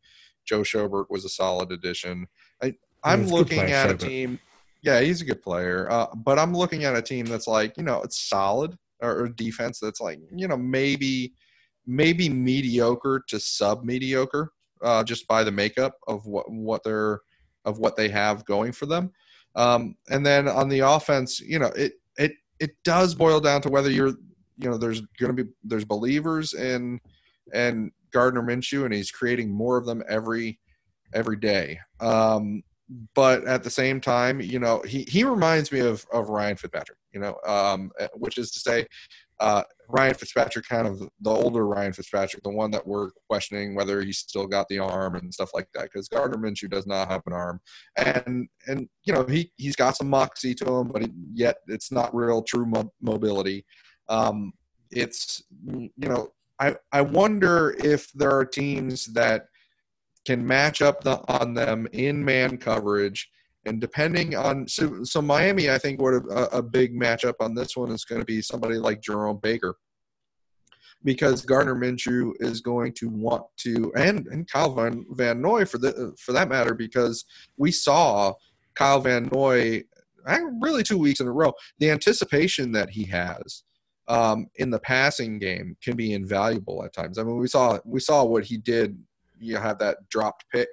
Joe 0.47 0.61
Schobert 0.61 1.07
was 1.11 1.25
a 1.25 1.29
solid 1.29 1.73
addition. 1.73 2.27
I, 2.63 2.75
I'm 3.03 3.27
looking 3.27 3.61
at 3.61 3.91
a 3.91 3.97
team. 3.97 4.39
Yeah, 4.83 5.01
he's 5.01 5.23
a 5.23 5.25
good 5.25 5.43
player. 5.43 5.91
Uh, 5.91 6.07
but 6.15 6.39
I'm 6.39 6.55
looking 6.55 6.85
at 6.85 6.97
a 6.97 7.03
team 7.03 7.25
that's 7.25 7.47
like, 7.47 7.77
you 7.79 7.83
know, 7.83 8.03
it's 8.03 8.29
solid 8.29 8.77
or, 9.01 9.23
or 9.23 9.29
defense 9.29 9.79
that's 9.81 10.01
like, 10.01 10.19
you 10.35 10.47
know, 10.47 10.59
maybe 10.59 11.33
maybe 11.87 12.29
mediocre 12.29 13.23
to 13.29 13.39
sub 13.39 13.85
mediocre 13.85 14.53
uh, 14.83 15.03
just 15.05 15.27
by 15.27 15.45
the 15.45 15.53
makeup 15.53 15.95
of 16.07 16.27
what 16.27 16.51
what 16.51 16.83
they're 16.85 17.21
of 17.65 17.79
what 17.79 17.97
they 17.97 18.09
have 18.09 18.45
going 18.45 18.73
for 18.73 18.87
them. 18.87 19.11
Um, 19.57 19.97
and 20.11 20.25
then 20.25 20.49
on 20.49 20.69
the 20.69 20.81
offense, 20.81 21.41
you 21.41 21.59
know, 21.59 21.73
it 21.77 21.95
it 22.19 22.33
it 22.61 22.71
does 22.85 23.15
boil 23.15 23.41
down 23.41 23.63
to 23.63 23.69
whether 23.69 23.91
you're 23.91 24.15
you 24.59 24.71
know 24.71 24.77
there's 24.77 25.01
going 25.19 25.35
to 25.37 25.45
be 25.45 25.51
there's 25.63 25.85
believers 25.85 26.55
in 26.55 27.01
and 27.53 27.91
Gardner 28.13 28.43
Minshew, 28.43 28.85
and 28.85 28.95
he's 28.95 29.11
creating 29.11 29.51
more 29.51 29.77
of 29.77 29.87
them 29.87 30.03
every 30.09 30.59
every 31.13 31.37
day. 31.37 31.79
Um, 32.01 32.63
but 33.15 33.45
at 33.47 33.63
the 33.63 33.71
same 33.71 34.01
time, 34.01 34.41
you 34.41 34.59
know, 34.59 34.83
he, 34.87 35.05
he 35.09 35.25
reminds 35.25 35.73
me 35.73 35.81
of, 35.81 36.05
of 36.13 36.29
Ryan 36.29 36.57
Fitzpatrick, 36.57 36.99
you 37.13 37.21
know, 37.21 37.39
um, 37.47 37.91
which 38.15 38.37
is 38.37 38.51
to 38.53 38.61
say, 38.61 38.87
uh, 39.41 39.63
Ryan 39.89 40.15
Fitzpatrick, 40.15 40.67
kind 40.67 40.87
of 40.87 41.01
the 41.21 41.31
older 41.31 41.67
Ryan 41.67 41.93
Fitzpatrick, 41.93 42.43
the 42.43 42.51
one 42.51 42.71
that 42.71 42.87
we're 42.87 43.11
questioning 43.29 43.75
whether 43.75 44.03
he's 44.03 44.19
still 44.19 44.47
got 44.47 44.69
the 44.69 44.79
arm 44.79 45.17
and 45.17 45.33
stuff 45.33 45.51
like 45.55 45.69
that, 45.75 45.85
because 45.85 46.09
Gardner 46.09 46.39
Minshew 46.39 46.71
does 46.71 46.87
not 46.87 47.09
have 47.09 47.23
an 47.27 47.33
arm, 47.33 47.61
and 47.97 48.49
and 48.67 48.89
you 49.05 49.13
know 49.13 49.25
he 49.25 49.53
he's 49.57 49.77
got 49.77 49.97
some 49.97 50.09
moxie 50.09 50.55
to 50.57 50.75
him, 50.75 50.89
but 50.89 51.03
he, 51.03 51.11
yet 51.33 51.57
it's 51.67 51.93
not 51.93 52.15
real 52.15 52.43
true 52.43 52.67
mo- 52.67 52.93
mobility. 53.01 53.65
Um, 54.09 54.53
it's 54.91 55.43
you 55.67 55.91
know 55.97 56.29
I 56.59 56.77
I 56.93 57.03
wonder 57.03 57.75
if 57.79 58.11
there 58.13 58.31
are 58.31 58.45
teams 58.45 59.07
that 59.15 59.47
can 60.25 60.47
match 60.47 60.81
up 60.81 61.03
the, 61.03 61.21
on 61.29 61.55
them 61.55 61.87
in 61.93 62.25
man 62.25 62.57
coverage. 62.57 63.29
And 63.67 63.81
depending 63.81 64.37
on 64.37 64.69
so, 64.69 65.05
so 65.05 65.23
Miami, 65.23 65.71
I 65.71 65.79
think 65.79 66.01
what 66.01 66.15
a, 66.15 66.59
a 66.59 66.63
big 66.63 66.95
matchup 66.95 67.35
on 67.41 67.55
this 67.55 67.77
one 67.77 67.91
is 67.91 68.05
going 68.05 68.21
to 68.21 68.27
be 68.27 68.43
somebody 68.43 68.77
like 68.77 69.01
Jerome 69.01 69.41
Baker, 69.43 69.77
because 71.03 71.43
Gardner 71.43 71.75
Minshew 71.75 72.33
is 72.41 72.61
going 72.61 72.93
to 72.95 73.09
want 73.09 73.45
to, 73.59 73.93
and 73.97 74.27
and 74.27 74.51
Kyle 74.51 74.75
Van, 74.75 75.05
Van 75.13 75.41
Noy 75.41 75.65
for 75.65 75.79
the 75.79 76.15
for 76.19 76.33
that 76.33 76.49
matter, 76.49 76.75
because 76.75 77.25
we 77.57 77.73
saw 77.73 78.33
Kyle 78.75 79.01
Van 79.01 79.29
Noy 79.33 79.83
really 80.61 80.83
two 80.83 80.99
weeks 80.99 81.21
in 81.21 81.27
a 81.27 81.33
row. 81.33 81.53
The 81.79 81.91
anticipation 81.91 82.73
that 82.73 82.91
he 82.91 83.05
has 83.05 83.65
um, 84.09 84.47
in 84.57 84.71
the 84.71 84.79
passing 84.79 85.39
game 85.39 85.77
can 85.83 85.97
be 85.97 86.13
invaluable 86.13 86.85
at 86.85 86.93
times. 86.93 87.19
I 87.19 87.23
mean, 87.25 87.39
we 87.39 87.49
saw 87.49 87.79
we 87.85 88.01
saw 88.01 88.25
what 88.25 88.45
he 88.45 88.59
did 88.59 88.99
you 89.39 89.57
have 89.57 89.79
that 89.79 89.99
dropped 90.09 90.45
pick 90.53 90.69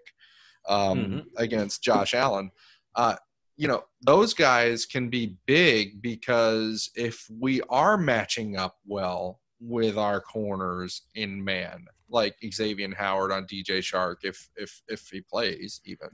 um, 0.68 1.00
mm-hmm. 1.00 1.20
against 1.38 1.84
Josh 1.84 2.14
Allen. 2.14 2.52
Uh, 2.96 3.16
you 3.58 3.68
know, 3.68 3.84
those 4.02 4.34
guys 4.34 4.86
can 4.86 5.10
be 5.10 5.36
big 5.46 6.02
because 6.02 6.90
if 6.96 7.28
we 7.40 7.62
are 7.70 7.98
matching 7.98 8.58
up 8.58 8.78
well 8.86 9.40
with 9.60 9.98
our 9.98 10.20
corners 10.20 11.04
in 11.16 11.44
man, 11.44 11.86
like 12.10 12.36
Xavier 12.52 12.94
Howard 12.96 13.32
on 13.32 13.46
DJ 13.46 13.80
Chark, 13.80 14.18
if 14.24 14.50
if 14.56 14.82
if 14.88 15.08
he 15.12 15.22
plays 15.22 15.80
even, 15.86 16.10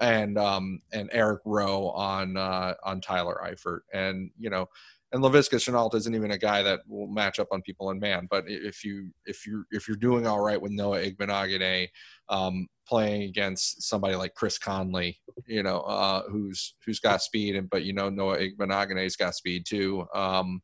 and 0.00 0.36
um 0.36 0.80
and 0.92 1.08
Eric 1.12 1.40
Rowe 1.44 1.90
on 1.90 2.36
uh, 2.36 2.74
on 2.82 3.00
Tyler 3.00 3.40
Eifert, 3.44 3.80
and 3.92 4.30
you 4.38 4.50
know 4.50 4.68
and 5.12 5.22
Laviska 5.22 5.56
Shenault 5.56 5.94
isn't 5.94 6.14
even 6.14 6.30
a 6.30 6.38
guy 6.38 6.62
that 6.62 6.80
will 6.88 7.08
match 7.08 7.40
up 7.40 7.48
on 7.50 7.62
people 7.62 7.90
in 7.90 7.98
man. 7.98 8.28
But 8.30 8.44
if 8.46 8.84
you 8.84 9.10
if 9.26 9.44
you 9.46 9.64
if 9.70 9.88
you're 9.88 9.96
doing 9.96 10.26
all 10.26 10.40
right 10.40 10.60
with 10.60 10.72
Noah 10.72 11.00
Igbinoghene 11.00 11.88
um, 12.30 12.66
playing 12.88 13.22
against 13.22 13.82
somebody 13.82 14.14
like 14.14 14.34
Chris 14.34 14.58
Conley, 14.58 15.18
you 15.46 15.62
know, 15.62 15.80
uh, 15.80 16.22
who's 16.30 16.74
who's 16.84 17.00
got 17.00 17.22
speed, 17.22 17.56
and 17.56 17.68
but 17.68 17.84
you 17.84 17.92
know 17.92 18.08
Noah 18.08 18.38
Igbinoghene's 18.38 19.16
got 19.16 19.34
speed 19.34 19.66
too. 19.66 20.06
Um, 20.14 20.62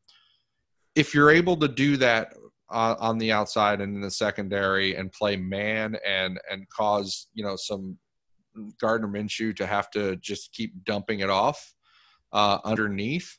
if 0.94 1.14
you're 1.14 1.31
able 1.31 1.57
to 1.59 1.68
do 1.68 1.96
that 1.98 2.33
uh, 2.70 2.94
on 2.98 3.18
the 3.18 3.33
outside 3.33 3.81
and 3.81 3.94
in 3.94 4.00
the 4.00 4.11
secondary 4.11 4.96
and 4.96 5.12
play 5.12 5.37
man 5.37 5.96
and 6.07 6.38
and 6.50 6.68
cause 6.70 7.29
you 7.35 7.44
know 7.44 7.57
some 7.57 7.98
Gardner 8.81 9.09
Minshew 9.09 9.55
to 9.57 9.66
have 9.66 9.90
to 9.90 10.16
just 10.16 10.52
keep 10.52 10.85
dumping 10.85 11.20
it 11.20 11.29
off 11.29 11.74
uh, 12.33 12.59
underneath 12.64 13.37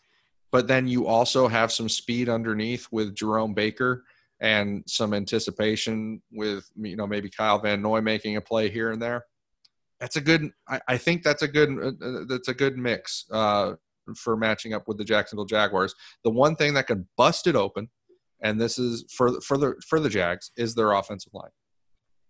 but 0.52 0.68
then 0.68 0.88
you 0.88 1.08
also 1.08 1.48
have 1.48 1.72
some 1.72 1.90
speed 1.90 2.30
underneath 2.30 2.88
with 2.92 3.16
Jerome 3.16 3.54
Baker 3.54 4.04
and 4.40 4.84
some 4.88 5.14
anticipation 5.14 6.22
with 6.32 6.70
you 6.76 6.96
know 6.96 7.08
maybe 7.08 7.30
Kyle 7.30 7.60
Van 7.60 7.82
Noy 7.82 8.02
making 8.02 8.36
a 8.36 8.42
play 8.42 8.70
here 8.70 8.92
and 8.92 9.02
there. 9.02 9.26
That's 10.00 10.16
a 10.16 10.22
good. 10.22 10.52
I, 10.68 10.80
I 10.88 10.98
think 10.98 11.24
that's 11.24 11.42
a 11.42 11.48
good. 11.48 11.70
Uh, 11.72 12.06
uh, 12.06 12.24
that's 12.28 12.48
a 12.48 12.54
good 12.54 12.78
mix 12.78 13.26
uh, 13.32 13.74
for 14.16 14.38
matching 14.38 14.74
up 14.74 14.88
with 14.88 14.98
the 14.98 15.06
Jacksonville 15.06 15.46
Jaguars. 15.46 15.96
The 16.24 16.30
one 16.30 16.56
thing 16.56 16.74
that 16.76 16.88
can 16.88 17.08
bust 17.18 17.48
it 17.48 17.56
open, 17.56 17.90
and 18.42 18.62
this 18.62 18.78
is 18.78 19.06
for 19.12 19.42
for 19.42 19.58
the 19.58 19.74
for 19.88 20.00
the 20.00 20.10
Jags, 20.10 20.52
is 20.56 20.76
their 20.76 20.92
offensive 20.94 21.34
line 21.34 21.50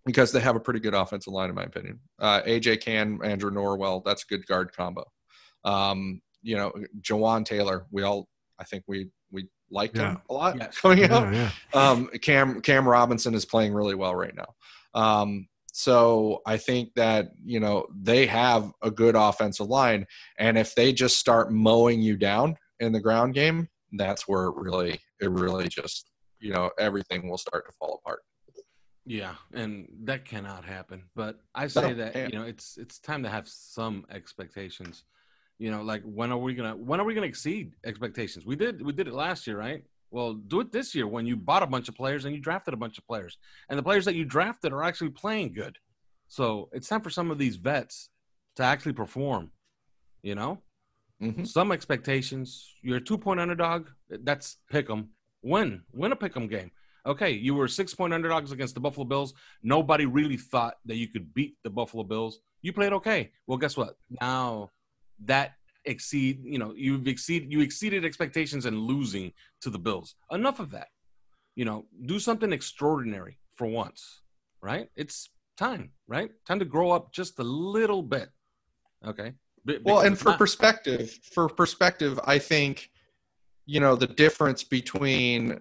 because 0.08 0.32
they 0.32 0.40
have 0.40 0.56
a 0.56 0.60
pretty 0.60 0.80
good 0.80 0.94
offensive 0.94 1.34
line 1.34 1.50
in 1.50 1.56
my 1.56 1.64
opinion. 1.64 2.00
Uh, 2.18 2.42
AJ 2.44 2.80
Cann, 2.80 3.20
Andrew 3.24 3.52
Norwell, 3.52 4.02
that's 4.06 4.24
a 4.24 4.28
good 4.28 4.48
guard 4.48 4.72
combo. 4.74 5.04
Um, 5.66 6.22
you 6.42 6.56
know, 6.56 6.72
Jawaan 7.02 7.44
Taylor, 7.44 7.86
we 7.92 8.04
all, 8.04 8.30
I 8.58 8.64
think 8.64 8.86
we 8.88 9.10
liked 9.70 9.98
yeah. 9.98 10.12
him 10.12 10.22
a 10.30 10.34
lot 10.34 10.58
yes. 10.58 10.78
coming 10.82 11.04
out. 11.06 11.34
Yeah, 11.34 11.52
yeah. 11.74 11.90
Um, 11.90 12.10
Cam, 12.22 12.62
Cam 12.62 12.88
Robinson 12.88 13.34
is 13.34 13.46
playing 13.46 13.74
really 13.74 13.96
well 13.96 14.16
right 14.16 14.34
now. 14.36 14.56
Um, 15.00 15.48
so 15.74 16.42
I 16.46 16.58
think 16.58 16.94
that, 16.96 17.28
you 17.46 17.60
know, 17.60 17.86
they 17.96 18.26
have 18.26 18.72
a 18.82 18.90
good 18.90 19.16
offensive 19.16 19.68
line. 19.68 20.08
And 20.40 20.58
if 20.58 20.74
they 20.74 20.92
just 20.92 21.18
start 21.18 21.52
mowing 21.52 22.02
you 22.02 22.18
down 22.18 22.56
in 22.80 22.92
the 22.92 23.00
ground 23.00 23.36
game, 23.36 23.68
that's 23.94 24.28
where 24.28 24.46
it 24.46 24.56
really, 24.56 25.00
it 25.22 25.30
really 25.30 25.68
just, 25.68 26.10
you 26.40 26.52
know, 26.52 26.72
everything 26.80 27.30
will 27.30 27.38
start 27.38 27.66
to 27.68 27.72
fall 27.80 28.02
apart. 28.04 28.22
Yeah, 29.08 29.36
and 29.54 29.88
that 30.04 30.26
cannot 30.26 30.66
happen. 30.66 31.04
But 31.16 31.40
I 31.56 31.68
say 31.68 31.94
no, 31.94 31.96
that 31.96 32.30
you 32.30 32.38
know 32.38 32.44
it's 32.44 32.78
it's 32.78 33.00
time 33.00 33.24
to 33.24 33.30
have 33.30 33.48
some 33.48 34.06
expectations. 34.12 35.06
You 35.60 35.72
know, 35.72 35.82
like 35.82 36.04
when 36.04 36.32
are 36.32 36.38
we 36.38 36.54
gonna 36.54 36.76
when 36.76 37.00
are 37.00 37.04
we 37.04 37.16
gonna 37.16 37.28
exceed 37.28 37.74
expectations? 37.84 38.46
We 38.46 38.56
did 38.56 38.82
we 38.82 38.94
did 38.94 39.08
it 39.08 39.14
last 39.14 39.48
year, 39.48 39.58
right? 39.58 39.84
Well, 40.12 40.36
do 40.36 40.62
it 40.62 40.72
this 40.72 40.96
year 40.96 41.08
when 41.08 41.26
you 41.26 41.36
bought 41.36 41.64
a 41.64 41.68
bunch 41.68 41.90
of 41.90 41.96
players 41.96 42.26
and 42.26 42.34
you 42.34 42.40
drafted 42.42 42.74
a 42.74 42.78
bunch 42.78 42.98
of 42.98 43.08
players, 43.08 43.38
and 43.70 43.78
the 43.78 43.84
players 43.84 44.06
that 44.06 44.16
you 44.16 44.24
drafted 44.24 44.72
are 44.72 44.84
actually 44.84 45.10
playing 45.10 45.54
good. 45.54 45.78
So 46.28 46.70
it's 46.74 46.88
time 46.88 47.02
for 47.02 47.10
some 47.10 47.32
of 47.32 47.38
these 47.38 47.56
vets 47.56 48.10
to 48.58 48.64
actually 48.64 48.94
perform. 48.94 49.52
You 50.22 50.36
know, 50.36 50.62
mm-hmm. 51.22 51.44
some 51.44 51.72
expectations. 51.72 52.76
You're 52.84 52.98
a 52.98 53.02
two 53.02 53.18
point 53.18 53.40
underdog. 53.40 53.88
That's 54.10 54.58
pick 54.70 54.90
'em. 54.90 55.10
Win, 55.42 55.84
win 55.92 56.12
a 56.12 56.16
pick 56.16 56.38
'em 56.38 56.48
game. 56.48 56.72
Okay, 57.06 57.32
you 57.32 57.56
were 57.56 57.68
six 57.68 57.96
point 57.96 58.14
underdogs 58.14 58.52
against 58.52 58.76
the 58.76 58.82
Buffalo 58.82 59.06
Bills. 59.06 59.34
Nobody 59.64 60.06
really 60.06 60.38
thought 60.38 60.76
that 60.86 60.98
you 60.98 61.08
could 61.08 61.34
beat 61.34 61.56
the 61.64 61.70
Buffalo 61.70 62.04
Bills. 62.04 62.42
You 62.62 62.74
played 62.74 62.94
okay. 62.94 63.32
Well, 63.48 63.58
guess 63.58 63.78
what? 63.78 63.96
Now 64.22 64.72
that 65.26 65.54
exceed 65.86 66.42
you 66.44 66.60
know 66.60 66.74
you've 66.76 67.08
exceed 67.08 67.52
you 67.52 67.62
exceeded 67.62 68.04
expectations 68.04 68.66
and 68.66 68.78
losing 68.78 69.32
to 69.62 69.70
the 69.70 69.80
bills. 69.80 70.16
Enough 70.32 70.60
of 70.60 70.72
that. 70.72 70.88
You 71.56 71.66
know 71.66 71.86
do 72.06 72.20
something 72.20 72.52
extraordinary 72.54 73.40
for 73.56 73.68
once 73.68 74.22
right? 74.62 74.90
It's 74.96 75.30
time 75.58 75.92
right? 76.08 76.32
Time 76.48 76.60
to 76.60 76.66
grow 76.66 76.92
up 76.92 77.14
just 77.14 77.40
a 77.40 77.44
little 77.44 78.02
bit 78.02 78.30
okay? 79.06 79.34
Well 79.84 80.02
and 80.02 80.18
for 80.18 80.30
not- 80.30 80.38
perspective 80.38 81.20
for 81.34 81.50
perspective 81.50 82.20
i 82.24 82.40
think 82.40 82.90
you 83.66 83.80
know 83.80 83.96
the 83.96 84.08
difference 84.08 84.64
between 84.64 85.60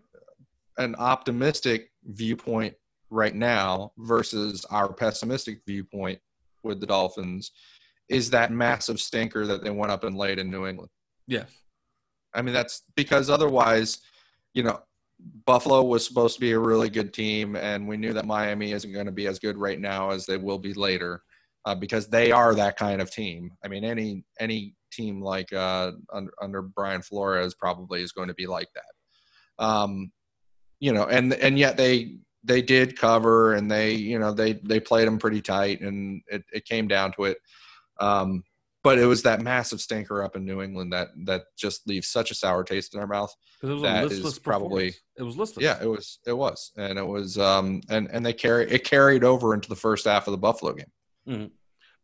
an 0.78 0.94
optimistic 0.96 1.90
viewpoint 2.04 2.74
right 3.10 3.34
now 3.34 3.92
versus 3.98 4.64
our 4.70 4.92
pessimistic 4.92 5.60
viewpoint 5.66 6.20
with 6.62 6.80
the 6.80 6.86
dolphins 6.86 7.50
is 8.08 8.30
that 8.30 8.52
massive 8.52 9.00
stinker 9.00 9.46
that 9.46 9.62
they 9.62 9.70
went 9.70 9.92
up 9.92 10.04
and 10.04 10.16
laid 10.16 10.38
in 10.38 10.50
New 10.50 10.66
England. 10.66 10.90
Yes. 11.26 11.50
I 12.34 12.42
mean, 12.42 12.54
that's 12.54 12.82
because 12.94 13.30
otherwise, 13.30 13.98
you 14.54 14.62
know, 14.62 14.80
Buffalo 15.46 15.82
was 15.82 16.06
supposed 16.06 16.34
to 16.34 16.40
be 16.40 16.52
a 16.52 16.58
really 16.58 16.90
good 16.90 17.12
team, 17.12 17.56
and 17.56 17.88
we 17.88 17.96
knew 17.96 18.12
that 18.12 18.26
Miami 18.26 18.72
isn't 18.72 18.92
going 18.92 19.06
to 19.06 19.12
be 19.12 19.26
as 19.26 19.38
good 19.38 19.56
right 19.56 19.80
now 19.80 20.10
as 20.10 20.26
they 20.26 20.36
will 20.36 20.58
be 20.58 20.74
later, 20.74 21.22
uh, 21.64 21.74
because 21.74 22.08
they 22.08 22.30
are 22.30 22.54
that 22.54 22.76
kind 22.76 23.00
of 23.00 23.10
team. 23.10 23.50
I 23.64 23.68
mean, 23.68 23.84
any 23.84 24.24
any 24.38 24.74
team 24.92 25.22
like 25.22 25.52
uh, 25.52 25.92
under, 26.12 26.32
under 26.40 26.62
Brian 26.62 27.02
Flores 27.02 27.54
probably 27.54 28.02
is 28.02 28.12
going 28.12 28.28
to 28.28 28.34
be 28.34 28.46
like 28.46 28.68
that. 28.74 29.64
Um, 29.64 30.12
you 30.80 30.92
know, 30.92 31.04
and 31.04 31.32
and 31.34 31.58
yet 31.58 31.78
they 31.78 32.18
they 32.44 32.60
did 32.60 32.98
cover, 32.98 33.54
and 33.54 33.70
they 33.70 33.92
you 33.92 34.18
know 34.18 34.32
they 34.32 34.54
they 34.54 34.80
played 34.80 35.06
them 35.06 35.18
pretty 35.18 35.40
tight, 35.40 35.80
and 35.80 36.20
it, 36.28 36.44
it 36.52 36.66
came 36.66 36.88
down 36.88 37.12
to 37.12 37.24
it. 37.24 37.38
Um, 38.00 38.42
but 38.82 39.00
it 39.00 39.06
was 39.06 39.22
that 39.22 39.40
massive 39.40 39.80
stinker 39.80 40.22
up 40.22 40.36
in 40.36 40.44
New 40.44 40.62
England 40.62 40.92
that 40.92 41.08
that 41.24 41.46
just 41.58 41.88
leaves 41.88 42.06
such 42.06 42.30
a 42.30 42.34
sour 42.34 42.62
taste 42.62 42.94
in 42.94 43.00
our 43.00 43.06
mouth. 43.08 43.34
It 43.60 43.66
was 43.66 43.82
that 43.82 44.12
is 44.12 44.38
probably 44.38 44.94
it 45.16 45.24
was 45.24 45.36
listless. 45.36 45.64
Yeah, 45.64 45.82
it 45.82 45.88
was 45.88 46.20
it 46.24 46.32
was, 46.32 46.70
and 46.76 46.96
it 46.96 47.06
was 47.06 47.36
um 47.36 47.80
and 47.88 48.08
and 48.12 48.24
they 48.24 48.32
carry 48.32 48.70
it 48.70 48.84
carried 48.84 49.24
over 49.24 49.54
into 49.54 49.68
the 49.68 49.74
first 49.74 50.04
half 50.04 50.28
of 50.28 50.32
the 50.32 50.38
Buffalo 50.38 50.72
game. 50.72 50.92
Mm-hmm. 51.28 51.46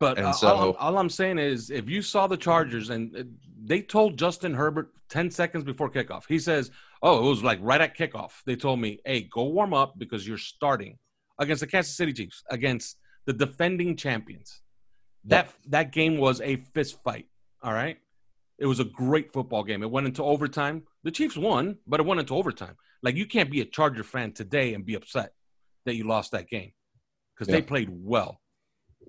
But 0.00 0.18
uh, 0.18 0.32
so, 0.32 0.48
all, 0.48 0.72
all, 0.72 0.98
I'm 0.98 1.08
saying 1.08 1.38
is, 1.38 1.70
if 1.70 1.88
you 1.88 2.02
saw 2.02 2.26
the 2.26 2.36
Chargers 2.36 2.90
and 2.90 3.16
uh, 3.16 3.22
they 3.62 3.80
told 3.82 4.18
Justin 4.18 4.52
Herbert 4.52 4.90
10 5.10 5.30
seconds 5.30 5.62
before 5.62 5.88
kickoff, 5.88 6.24
he 6.26 6.40
says, 6.40 6.72
"Oh, 7.00 7.24
it 7.24 7.28
was 7.28 7.44
like 7.44 7.60
right 7.62 7.80
at 7.80 7.96
kickoff." 7.96 8.32
They 8.44 8.56
told 8.56 8.80
me, 8.80 8.98
"Hey, 9.04 9.28
go 9.32 9.44
warm 9.44 9.72
up 9.72 9.96
because 9.96 10.26
you're 10.26 10.38
starting 10.38 10.98
against 11.38 11.60
the 11.60 11.68
Kansas 11.68 11.96
City 11.96 12.12
Chiefs, 12.12 12.42
against 12.50 12.98
the 13.26 13.32
defending 13.32 13.94
champions." 13.96 14.61
That 15.24 15.52
that 15.68 15.92
game 15.92 16.18
was 16.18 16.40
a 16.40 16.56
fist 16.74 17.02
fight. 17.02 17.26
All 17.62 17.72
right. 17.72 17.98
It 18.58 18.66
was 18.66 18.80
a 18.80 18.84
great 18.84 19.32
football 19.32 19.64
game. 19.64 19.82
It 19.82 19.90
went 19.90 20.06
into 20.06 20.22
overtime. 20.22 20.84
The 21.02 21.10
Chiefs 21.10 21.36
won, 21.36 21.78
but 21.86 22.00
it 22.00 22.06
went 22.06 22.20
into 22.20 22.36
overtime. 22.36 22.76
Like 23.02 23.16
you 23.16 23.26
can't 23.26 23.50
be 23.50 23.60
a 23.60 23.64
Charger 23.64 24.04
fan 24.04 24.32
today 24.32 24.74
and 24.74 24.86
be 24.86 24.94
upset. 24.94 25.32
that 25.84 25.96
you 25.96 26.04
lost 26.04 26.30
that 26.30 26.48
game 26.48 26.72
because 27.34 27.52
they 27.52 27.60
played 27.62 27.88
well. 27.90 28.40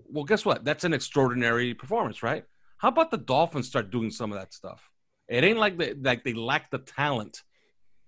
Well, 0.10 0.23
guess 0.23 0.43
what? 0.43 0.65
That's 0.65 0.84
an 0.84 0.93
extraordinary 0.93 1.76
performance, 1.76 2.23
right? 2.23 2.45
How 2.78 2.88
about 2.89 3.12
the 3.12 3.17
Dolphins 3.17 3.67
start 3.67 3.91
doing 3.91 4.10
some 4.10 4.32
of 4.32 4.39
that 4.39 4.54
stuff? 4.54 4.89
It 5.28 5.43
ain't 5.43 5.60
like 5.60 5.78
they 5.78 5.93
like 5.93 6.23
they 6.23 6.34
lack 6.34 6.71
the 6.71 6.80
talent 6.80 7.41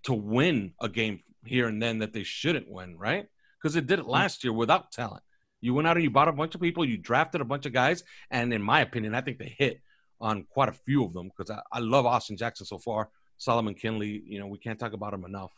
to 0.03 0.13
win 0.13 0.73
a 0.81 0.89
game 0.89 1.21
here 1.45 1.67
and 1.67 1.81
then 1.81 1.99
that 1.99 2.13
they 2.13 2.23
shouldn't 2.23 2.69
win, 2.69 2.97
right? 2.97 3.27
Because 3.57 3.73
they 3.75 3.81
did 3.81 3.99
it 3.99 4.05
mm. 4.05 4.09
last 4.09 4.43
year 4.43 4.53
without 4.53 4.91
talent. 4.91 5.23
You 5.65 5.73
went 5.73 5.87
out 5.87 5.97
and 5.97 6.03
you 6.03 6.11
bought 6.11 6.27
a 6.27 6.31
bunch 6.31 6.53
of 6.53 6.61
people, 6.61 6.85
you 6.85 6.97
drafted 6.97 7.41
a 7.41 7.45
bunch 7.45 7.65
of 7.65 7.73
guys, 7.73 8.03
and 8.29 8.53
in 8.53 8.61
my 8.61 8.81
opinion, 8.81 9.15
I 9.15 9.21
think 9.21 9.39
they 9.39 9.55
hit 9.57 9.81
on 10.21 10.43
quite 10.43 10.69
a 10.69 10.73
few 10.73 11.03
of 11.03 11.13
them 11.13 11.29
because 11.35 11.49
I, 11.49 11.59
I 11.71 11.79
love 11.79 12.05
Austin 12.05 12.37
Jackson 12.37 12.65
so 12.65 12.77
far. 12.77 13.09
Solomon 13.37 13.73
Kindley, 13.73 14.21
you 14.25 14.39
know, 14.39 14.47
we 14.47 14.59
can't 14.59 14.79
talk 14.79 14.93
about 14.93 15.13
him 15.13 15.25
enough. 15.25 15.51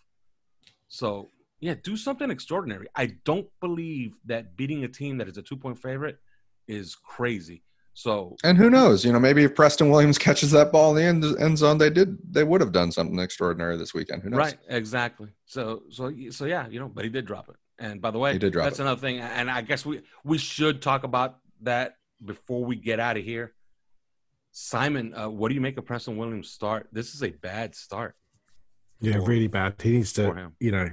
So 0.88 1.28
yeah, 1.60 1.76
do 1.84 1.98
something 1.98 2.32
extraordinary. 2.32 2.88
I 2.96 3.18
don't 3.26 3.48
believe 3.60 4.16
that 4.26 4.56
beating 4.56 4.84
a 4.84 4.88
team 4.88 5.18
that 5.18 5.28
is 5.28 5.38
a 5.38 5.42
two 5.42 5.58
point 5.58 5.78
favorite 5.78 6.18
is 6.68 6.96
crazy. 6.96 7.64
So 7.94 8.38
And 8.44 8.58
who 8.58 8.70
knows? 8.70 9.04
You 9.04 9.12
know, 9.12 9.20
maybe 9.20 9.44
if 9.44 9.56
Preston 9.56 9.90
Williams 9.90 10.18
catches 10.28 10.52
that 10.52 10.72
ball 10.72 10.96
in 10.96 11.20
the 11.20 11.28
end, 11.28 11.42
end 11.42 11.58
zone, 11.58 11.78
they 11.80 11.90
did. 11.90 12.18
They 12.32 12.44
would 12.44 12.62
have 12.62 12.72
done 12.72 12.92
something 12.92 13.20
extraordinary 13.20 13.76
this 13.76 13.94
weekend. 13.94 14.22
Who 14.24 14.30
knows? 14.30 14.38
Right, 14.38 14.58
exactly. 14.70 15.30
So, 15.46 15.84
so, 15.90 16.14
so, 16.30 16.46
yeah, 16.46 16.68
you 16.68 16.80
know, 16.80 16.88
but 16.88 17.04
he 17.04 17.10
did 17.10 17.26
drop 17.26 17.50
it. 17.50 17.56
And 17.80 18.02
by 18.02 18.12
the 18.12 18.18
way, 18.20 18.34
He 18.34 18.40
did 18.40 18.54
drop 18.54 18.66
that's 18.66 18.80
it. 18.80 18.84
another 18.84 19.00
thing. 19.00 19.20
And 19.20 19.50
I 19.50 19.62
guess 19.62 19.86
we 19.86 20.02
we 20.24 20.38
should 20.38 20.82
talk 20.82 21.04
about 21.04 21.38
that 21.62 21.96
before 22.24 22.64
we 22.66 22.76
get 22.76 23.00
out 23.00 23.18
of 23.18 23.24
here. 23.24 23.54
Simon, 24.52 25.14
uh, 25.14 25.30
what 25.30 25.50
do 25.50 25.56
you 25.56 25.62
make 25.62 25.78
of 25.78 25.86
Preston 25.86 26.18
Williams' 26.18 26.50
start? 26.50 26.88
This 26.92 27.14
is 27.14 27.22
a 27.24 27.30
bad 27.30 27.76
start. 27.76 28.16
Yeah, 29.00 29.14
for- 29.14 29.26
really 29.26 29.48
bad. 29.48 29.76
He 29.82 29.92
needs 29.92 30.14
to, 30.14 30.52
you 30.60 30.72
know, 30.72 30.90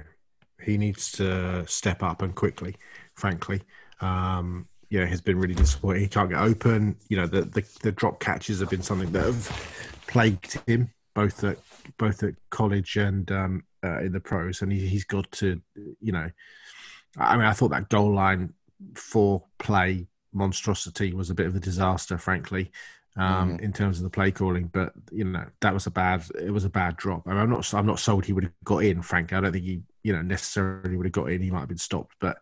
he 0.61 0.77
needs 0.77 1.11
to 1.13 1.65
step 1.67 2.03
up 2.03 2.21
and 2.21 2.35
quickly. 2.35 2.75
Frankly, 3.15 3.61
um, 4.01 4.67
yeah, 4.89 5.05
he's 5.07 5.21
been 5.21 5.39
really 5.39 5.55
disappointing. 5.55 6.03
He 6.03 6.07
can't 6.07 6.29
get 6.29 6.39
open. 6.39 6.97
You 7.09 7.17
know, 7.17 7.25
the, 7.27 7.41
the 7.41 7.65
the 7.81 7.91
drop 7.91 8.19
catches 8.19 8.59
have 8.59 8.69
been 8.69 8.83
something 8.83 9.11
that 9.13 9.23
have 9.25 10.01
plagued 10.07 10.59
him 10.67 10.91
both 11.15 11.43
at 11.43 11.57
both 11.97 12.21
at 12.21 12.35
college 12.51 12.97
and 12.97 13.31
um, 13.31 13.63
uh, 13.83 13.99
in 14.01 14.11
the 14.11 14.19
pros. 14.19 14.61
And 14.61 14.71
he, 14.71 14.85
he's 14.85 15.05
got 15.05 15.31
to, 15.31 15.59
you 15.99 16.11
know, 16.11 16.29
I 17.17 17.35
mean, 17.37 17.45
I 17.45 17.53
thought 17.53 17.69
that 17.69 17.89
goal 17.89 18.13
line 18.13 18.53
for 18.95 19.43
play 19.59 20.07
monstrosity 20.33 21.13
was 21.13 21.29
a 21.29 21.35
bit 21.35 21.47
of 21.47 21.55
a 21.55 21.59
disaster, 21.59 22.17
frankly 22.17 22.71
um, 23.17 23.59
in 23.59 23.71
terms 23.71 23.97
of 23.97 24.03
the 24.03 24.09
play 24.09 24.31
calling. 24.31 24.67
But 24.67 24.93
you 25.11 25.23
know 25.23 25.45
that 25.61 25.73
was 25.73 25.87
a 25.87 25.91
bad. 25.91 26.23
It 26.39 26.51
was 26.51 26.65
a 26.65 26.69
bad 26.69 26.97
drop. 26.97 27.27
I 27.27 27.31
mean, 27.31 27.39
I'm 27.39 27.49
not. 27.49 27.73
I'm 27.73 27.85
not 27.85 27.99
sold 27.99 28.25
he 28.25 28.33
would 28.33 28.43
have 28.43 28.53
got 28.63 28.83
in. 28.83 29.01
Frankly, 29.01 29.37
I 29.37 29.41
don't 29.41 29.51
think 29.51 29.65
he 29.65 29.81
you 30.03 30.13
know 30.13 30.21
necessarily 30.21 30.97
would 30.97 31.05
have 31.05 31.13
got 31.13 31.31
in. 31.31 31.41
He 31.41 31.51
might 31.51 31.61
have 31.61 31.69
been 31.69 31.77
stopped, 31.77 32.15
but. 32.19 32.37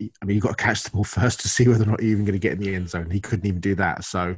I 0.00 0.24
mean, 0.24 0.36
you've 0.36 0.42
got 0.42 0.56
to 0.56 0.64
catch 0.64 0.84
the 0.84 0.90
ball 0.90 1.04
first 1.04 1.40
to 1.40 1.48
see 1.48 1.68
whether 1.68 1.84
or 1.84 1.88
not 1.88 2.00
you're 2.02 2.12
even 2.12 2.24
going 2.24 2.32
to 2.32 2.38
get 2.38 2.52
in 2.52 2.60
the 2.60 2.74
end 2.74 2.88
zone. 2.88 3.10
He 3.10 3.20
couldn't 3.20 3.44
even 3.44 3.60
do 3.60 3.74
that. 3.74 4.04
So, 4.04 4.34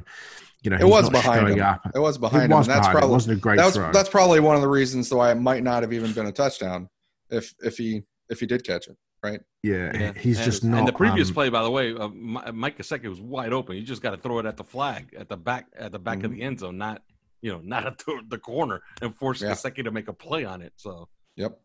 you 0.63 0.69
know, 0.69 0.75
It 0.75 0.85
was 0.85 1.09
behind 1.09 1.47
him. 1.47 1.61
Up. 1.61 1.79
It 1.95 1.99
was 1.99 2.17
behind 2.17 2.43
it 2.43 2.45
him. 2.51 2.57
was 2.57 2.67
that's 2.67 2.79
behind 2.79 2.95
him. 2.95 2.99
probably 2.99 3.13
wasn't 3.13 3.37
a 3.37 3.39
great 3.39 3.55
that 3.55 3.65
was 3.65 3.75
throw. 3.75 3.89
that's 3.93 4.09
probably 4.09 4.41
one 4.41 4.57
of 4.57 4.61
the 4.61 4.67
reasons 4.67 5.13
why 5.13 5.31
it 5.31 5.35
might 5.35 5.63
not 5.63 5.81
have 5.81 5.93
even 5.93 6.11
been 6.11 6.25
a 6.25 6.31
touchdown 6.33 6.89
if 7.29 7.53
if 7.61 7.77
he 7.77 8.03
if 8.27 8.41
he 8.41 8.45
did 8.45 8.65
catch 8.65 8.89
it. 8.89 8.97
Right? 9.23 9.41
yeah, 9.63 9.91
Yeah. 9.93 10.13
he's 10.13 10.37
and, 10.37 10.45
just 10.45 10.63
not. 10.63 10.79
And 10.79 10.87
the 10.87 10.93
previous 10.93 11.27
um, 11.29 11.33
play, 11.33 11.49
by 11.49 11.61
the 11.63 11.69
way, 11.71 11.93
uh, 11.93 12.07
Mi- 12.07 12.51
Mike 12.53 12.77
Gesicki 12.77 13.09
was 13.09 13.19
wide 13.19 13.51
open. 13.51 13.75
You 13.75 13.81
just 13.83 14.01
got 14.01 14.11
to 14.11 14.17
throw 14.17 14.39
it 14.39 14.45
at 14.45 14.55
the 14.55 14.63
flag, 14.63 15.13
at 15.17 15.27
the 15.27 15.35
back, 15.35 15.67
at 15.77 15.91
the 15.91 15.99
back 15.99 16.23
of 16.23 16.31
Mhm. 16.31 16.35
the 16.35 16.41
end 16.43 16.59
zone, 16.59 16.77
not 16.77 17.01
you 17.41 17.49
know, 17.51 17.61
not 17.63 17.85
at 17.87 17.97
the, 17.99 18.21
the 18.27 18.37
corner, 18.37 18.81
and 19.01 19.15
force 19.15 19.41
Yeah. 19.41 19.51
Gesicki 19.51 19.81
to 19.85 19.91
make 19.91 20.09
a 20.09 20.13
play 20.13 20.43
on 20.43 20.61
it. 20.61 20.73
So 20.75 21.07
Yep. 21.37 21.57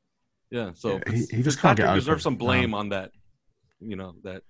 yeah, 0.52 0.70
so 0.74 1.00
Yeah, 1.06 1.12
he- 1.12 1.12
he 1.12 1.42
just 1.42 1.58
can't 1.60 1.76
Fitzpatrick 1.76 1.86
get 1.88 1.94
deserves 1.94 2.22
some 2.22 2.36
blame 2.36 2.74
Um, 2.74 2.80
on 2.80 2.88
that. 2.90 3.10
You 3.80 3.96
know 3.96 4.14
that 4.22 4.42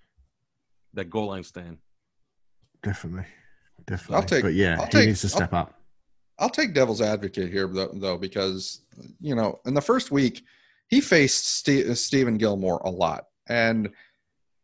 that 0.94 1.10
goal 1.10 1.28
line 1.28 1.42
stand. 1.42 1.78
definitely, 2.82 3.26
definitely. 3.86 4.16
I'll 4.16 4.22
take- 4.22 4.42
But 4.44 4.54
yeah, 4.54 4.76
I'll 4.78 4.84
he 4.86 4.90
take- 4.90 5.06
needs 5.08 5.20
to 5.22 5.26
I'll- 5.28 5.30
step 5.36 5.52
up. 5.52 5.80
I'll 6.38 6.50
take 6.50 6.74
devil's 6.74 7.00
advocate 7.00 7.50
here 7.50 7.66
though, 7.68 7.90
though 7.94 8.18
because 8.18 8.82
you 9.20 9.34
know 9.34 9.60
in 9.66 9.72
the 9.74 9.80
first 9.80 10.10
week 10.10 10.44
he 10.94 11.00
faced 11.00 11.46
Ste- 11.58 11.88
Stephon 12.04 12.38
Gilmore 12.38 12.80
a 12.84 12.90
lot, 12.90 13.24
and 13.48 13.90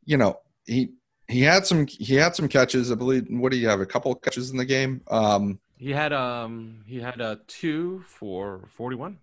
you 0.05 0.16
know 0.16 0.38
he 0.66 0.90
he 1.29 1.43
had 1.43 1.66
some 1.66 1.87
he 1.87 2.14
had 2.14 2.35
some 2.35 2.49
catches. 2.49 2.90
I 2.90 2.95
believe. 2.95 3.27
What 3.31 3.53
do 3.53 3.59
you 3.59 3.69
have? 3.69 3.81
A 3.81 3.87
couple 3.87 4.12
of 4.12 4.21
catches 4.23 4.51
in 4.51 4.57
the 4.57 4.64
game. 4.64 5.01
Um, 5.09 5.59
He 5.79 5.90
had 5.90 6.12
um 6.12 6.83
he 6.87 6.99
had 7.01 7.21
a 7.21 7.40
two 7.47 8.03
for 8.07 8.69
forty 8.69 8.97
one. 8.97 9.19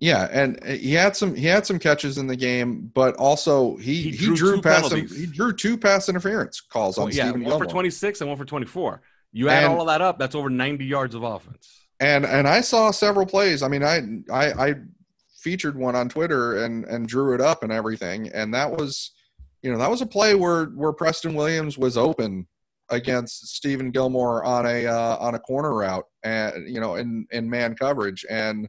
yeah, 0.00 0.28
and 0.30 0.62
he 0.66 0.92
had 0.92 1.16
some 1.16 1.34
he 1.34 1.46
had 1.46 1.64
some 1.66 1.78
catches 1.78 2.18
in 2.18 2.26
the 2.26 2.36
game, 2.36 2.90
but 2.94 3.16
also 3.16 3.76
he 3.76 4.02
He 4.02 4.10
he 4.10 4.16
drew 4.26 4.36
drew, 4.36 4.56
two 4.56 4.62
pass 4.62 4.88
penalties. 4.88 5.16
he 5.18 5.26
drew 5.26 5.52
two 5.52 5.76
pass 5.78 6.08
interference 6.08 6.60
calls 6.60 6.98
on 6.98 7.06
yeah, 7.08 7.24
Stephen 7.24 7.42
one 7.42 7.50
Gilmore. 7.50 7.64
for 7.64 7.70
twenty 7.70 7.90
six 7.90 8.20
and 8.20 8.28
one 8.28 8.38
for 8.38 8.44
twenty 8.44 8.66
four. 8.66 9.00
You 9.32 9.48
add 9.48 9.64
And- 9.64 9.72
all 9.74 9.80
of 9.82 9.86
that 9.88 10.00
up, 10.02 10.18
that's 10.18 10.34
over 10.34 10.50
ninety 10.50 10.84
yards 10.86 11.14
of 11.14 11.22
offense. 11.22 11.64
and 12.00 12.24
and 12.26 12.46
I 12.46 12.60
saw 12.60 12.90
several 12.90 13.26
plays. 13.26 13.62
I 13.62 13.68
mean, 13.68 13.82
I 13.82 13.96
I, 14.30 14.68
I 14.68 14.74
featured 15.36 15.76
one 15.76 15.94
on 15.96 16.08
Twitter 16.08 16.64
and 16.64 16.84
and 16.84 17.08
drew 17.08 17.34
it 17.34 17.40
up 17.40 17.62
and 17.62 17.72
everything, 17.72 18.28
and 18.28 18.52
that 18.54 18.70
was, 18.70 19.12
you 19.62 19.70
know, 19.70 19.78
that 19.78 19.90
was 19.90 20.00
a 20.00 20.06
play 20.06 20.34
where 20.34 20.66
where 20.66 20.92
Preston 20.92 21.34
Williams 21.34 21.78
was 21.78 21.96
open 21.96 22.46
against 22.90 23.60
Stephon 23.60 23.92
Gilmore 23.92 24.44
on 24.44 24.66
a 24.66 24.86
uh, 24.86 25.16
on 25.18 25.34
a 25.34 25.40
corner 25.40 25.74
route, 25.74 26.06
and 26.22 26.68
you 26.68 26.80
know, 26.80 26.96
in 26.96 27.26
in 27.30 27.48
man 27.48 27.74
coverage, 27.74 28.24
and 28.30 28.68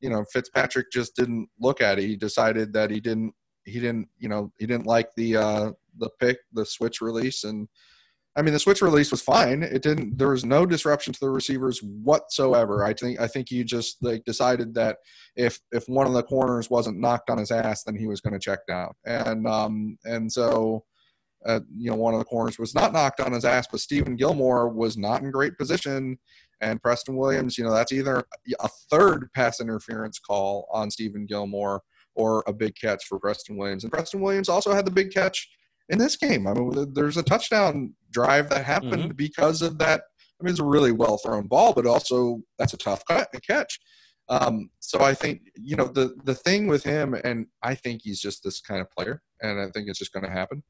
you 0.00 0.08
know, 0.10 0.24
Fitzpatrick 0.32 0.90
just 0.90 1.14
didn't 1.14 1.48
look 1.60 1.80
at 1.80 1.98
it. 1.98 2.06
He 2.06 2.16
decided 2.16 2.72
that 2.72 2.90
he 2.90 3.00
didn't 3.00 3.34
he 3.64 3.80
didn't 3.80 4.08
you 4.18 4.28
know 4.28 4.52
he 4.58 4.66
didn't 4.66 4.86
like 4.86 5.08
the 5.16 5.36
uh 5.36 5.72
the 5.98 6.10
pick 6.18 6.38
the 6.52 6.64
switch 6.64 7.00
release. 7.00 7.44
And 7.44 7.68
I 8.36 8.42
mean, 8.42 8.52
the 8.52 8.60
switch 8.60 8.80
release 8.80 9.10
was 9.10 9.22
fine. 9.22 9.62
It 9.62 9.82
didn't. 9.82 10.16
There 10.16 10.28
was 10.28 10.44
no 10.44 10.64
disruption 10.64 11.12
to 11.12 11.20
the 11.20 11.30
receivers 11.30 11.82
whatsoever. 11.82 12.84
I 12.84 12.94
think. 12.94 13.20
I 13.20 13.26
think 13.26 13.48
he 13.48 13.64
just 13.64 13.96
like 14.02 14.24
decided 14.24 14.72
that 14.74 14.98
if 15.36 15.58
if 15.72 15.88
one 15.88 16.06
of 16.06 16.12
the 16.12 16.22
corners 16.22 16.70
wasn't 16.70 17.00
knocked 17.00 17.28
on 17.28 17.38
his 17.38 17.50
ass, 17.50 17.82
then 17.82 17.96
he 17.96 18.06
was 18.06 18.20
going 18.20 18.34
to 18.34 18.38
check 18.38 18.60
down. 18.68 18.92
And 19.04 19.46
um 19.48 19.98
and 20.04 20.30
so, 20.30 20.84
uh, 21.44 21.60
you 21.76 21.90
know, 21.90 21.96
one 21.96 22.14
of 22.14 22.20
the 22.20 22.24
corners 22.24 22.58
was 22.58 22.74
not 22.74 22.92
knocked 22.92 23.20
on 23.20 23.32
his 23.32 23.44
ass, 23.44 23.66
but 23.70 23.80
Stephon 23.80 24.16
Gilmore 24.16 24.68
was 24.68 24.96
not 24.96 25.22
in 25.22 25.32
great 25.32 25.58
position. 25.58 26.16
And 26.60 26.80
Preston 26.82 27.16
Williams, 27.16 27.58
you 27.58 27.64
know, 27.64 27.72
that's 27.72 27.92
either 27.92 28.24
a 28.60 28.68
third 28.90 29.28
pass 29.34 29.60
interference 29.60 30.18
call 30.20 30.68
on 30.70 30.88
Stephon 30.90 31.26
Gilmore 31.26 31.82
or 32.14 32.44
a 32.46 32.52
big 32.52 32.74
catch 32.76 33.06
for 33.06 33.18
Preston 33.18 33.56
Williams. 33.56 33.82
And 33.82 33.92
Preston 33.92 34.20
Williams 34.20 34.48
also 34.48 34.72
had 34.72 34.84
the 34.84 34.90
big 34.90 35.10
catch 35.10 35.48
in 35.90 35.98
this 35.98 36.16
game. 36.16 36.46
I 36.46 36.54
mean, 36.54 36.94
there's 36.94 37.16
a 37.16 37.22
touchdown 37.22 37.94
drive 38.10 38.48
that 38.50 38.64
happened 38.64 39.16
because 39.16 39.60
of 39.60 39.78
that. 39.78 40.02
I 40.40 40.44
mean, 40.44 40.52
it's 40.52 40.60
a 40.60 40.64
really 40.64 40.92
well 40.92 41.18
thrown 41.18 41.46
ball, 41.46 41.74
but 41.74 41.86
also 41.86 42.40
that's 42.58 42.72
a 42.72 42.78
tough 42.78 43.04
cut, 43.04 43.28
catch. 43.46 43.78
Um, 44.28 44.70
so 44.78 45.00
I 45.00 45.12
think 45.12 45.42
you 45.56 45.76
know 45.76 45.86
the 45.88 46.14
the 46.24 46.34
thing 46.34 46.68
with 46.68 46.84
him, 46.84 47.14
and 47.24 47.46
I 47.62 47.74
think 47.74 48.02
he's 48.02 48.20
just 48.20 48.44
this 48.44 48.60
kind 48.60 48.80
of 48.80 48.90
player, 48.92 49.20
and 49.42 49.60
I 49.60 49.68
think 49.70 49.88
it's 49.88 49.98
just 49.98 50.12
going 50.12 50.24
to 50.24 50.30
happen, 50.30 50.62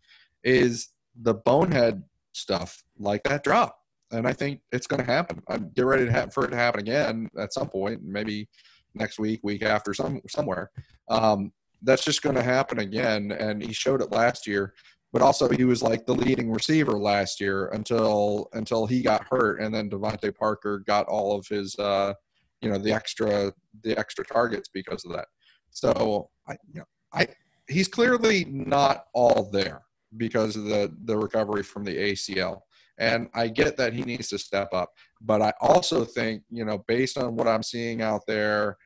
is 0.43 0.89
the 1.21 1.35
bonehead 1.35 2.03
stuff 2.33 2.83
like 2.99 3.23
that 3.25 3.45
drop, 3.45 3.77
and 4.13 4.27
I 4.27 4.33
think 4.33 4.63
it's 4.73 4.87
going 4.87 5.05
to 5.05 5.13
happen. 5.13 5.43
I 5.47 5.59
get 5.59 5.85
ready 5.85 6.07
to 6.07 6.13
have 6.13 6.33
for 6.33 6.47
it 6.47 6.51
to 6.51 6.57
happen 6.57 6.81
again 6.81 7.29
at 7.39 7.53
some 7.53 7.69
point, 7.69 8.01
maybe 8.03 8.49
next 8.95 9.19
week, 9.19 9.41
week 9.43 9.63
after, 9.63 9.93
some 9.93 10.23
somewhere. 10.29 10.71
Um, 11.09 11.53
that's 11.83 12.05
just 12.05 12.23
going 12.23 12.37
to 12.37 12.43
happen 12.43 12.79
again, 12.79 13.31
and 13.33 13.63
he 13.63 13.75
showed 13.75 14.01
it 14.01 14.11
last 14.11 14.47
year 14.47 14.73
but 15.13 15.23
also 15.23 15.49
he 15.49 15.65
was 15.65 15.83
like 15.83 16.07
the 16.07 16.15
leading 16.15 16.51
receiver 16.51 16.99
last 16.99 17.41
year 17.41 17.69
until 17.69 18.49
until 18.53 18.87
he 18.87 19.03
got 19.03 19.27
hurt, 19.31 19.61
and 19.61 19.75
then 19.75 19.91
DeVante 19.91 20.35
Parker 20.35 20.81
got 20.87 21.07
all 21.07 21.37
of 21.37 21.47
his 21.49 21.77
uh, 21.79 22.15
you 22.61 22.71
know 22.71 22.79
the 22.79 22.93
extra 22.93 23.53
the 23.83 23.99
extra 23.99 24.25
targets 24.25 24.69
because 24.73 25.05
of 25.05 25.13
that. 25.13 25.27
So 25.71 26.31
I 26.49 26.53
you 26.73 26.81
know 26.81 26.87
I 27.13 27.27
he's 27.69 27.89
clearly 27.89 28.45
not 28.47 29.05
all 29.15 29.49
there 29.51 29.83
because 30.17 30.57
of 30.57 30.65
the 30.65 30.95
the 31.05 31.17
recovery 31.17 31.63
from 31.63 31.85
the 31.85 31.97
ACL. 31.97 32.61
And 32.99 33.31
I 33.33 33.49
get 33.49 33.79
that 33.79 33.95
he 33.95 34.03
needs 34.03 34.29
to 34.29 34.39
step 34.39 34.75
up, 34.75 34.91
but 35.23 35.41
I 35.41 35.55
also 35.63 36.05
think, 36.05 36.43
you 36.51 36.67
know, 36.67 36.85
based 36.87 37.17
on 37.17 37.35
what 37.35 37.49
I'm 37.49 37.63
seeing 37.63 38.03
out 38.03 38.21
there 38.27 38.77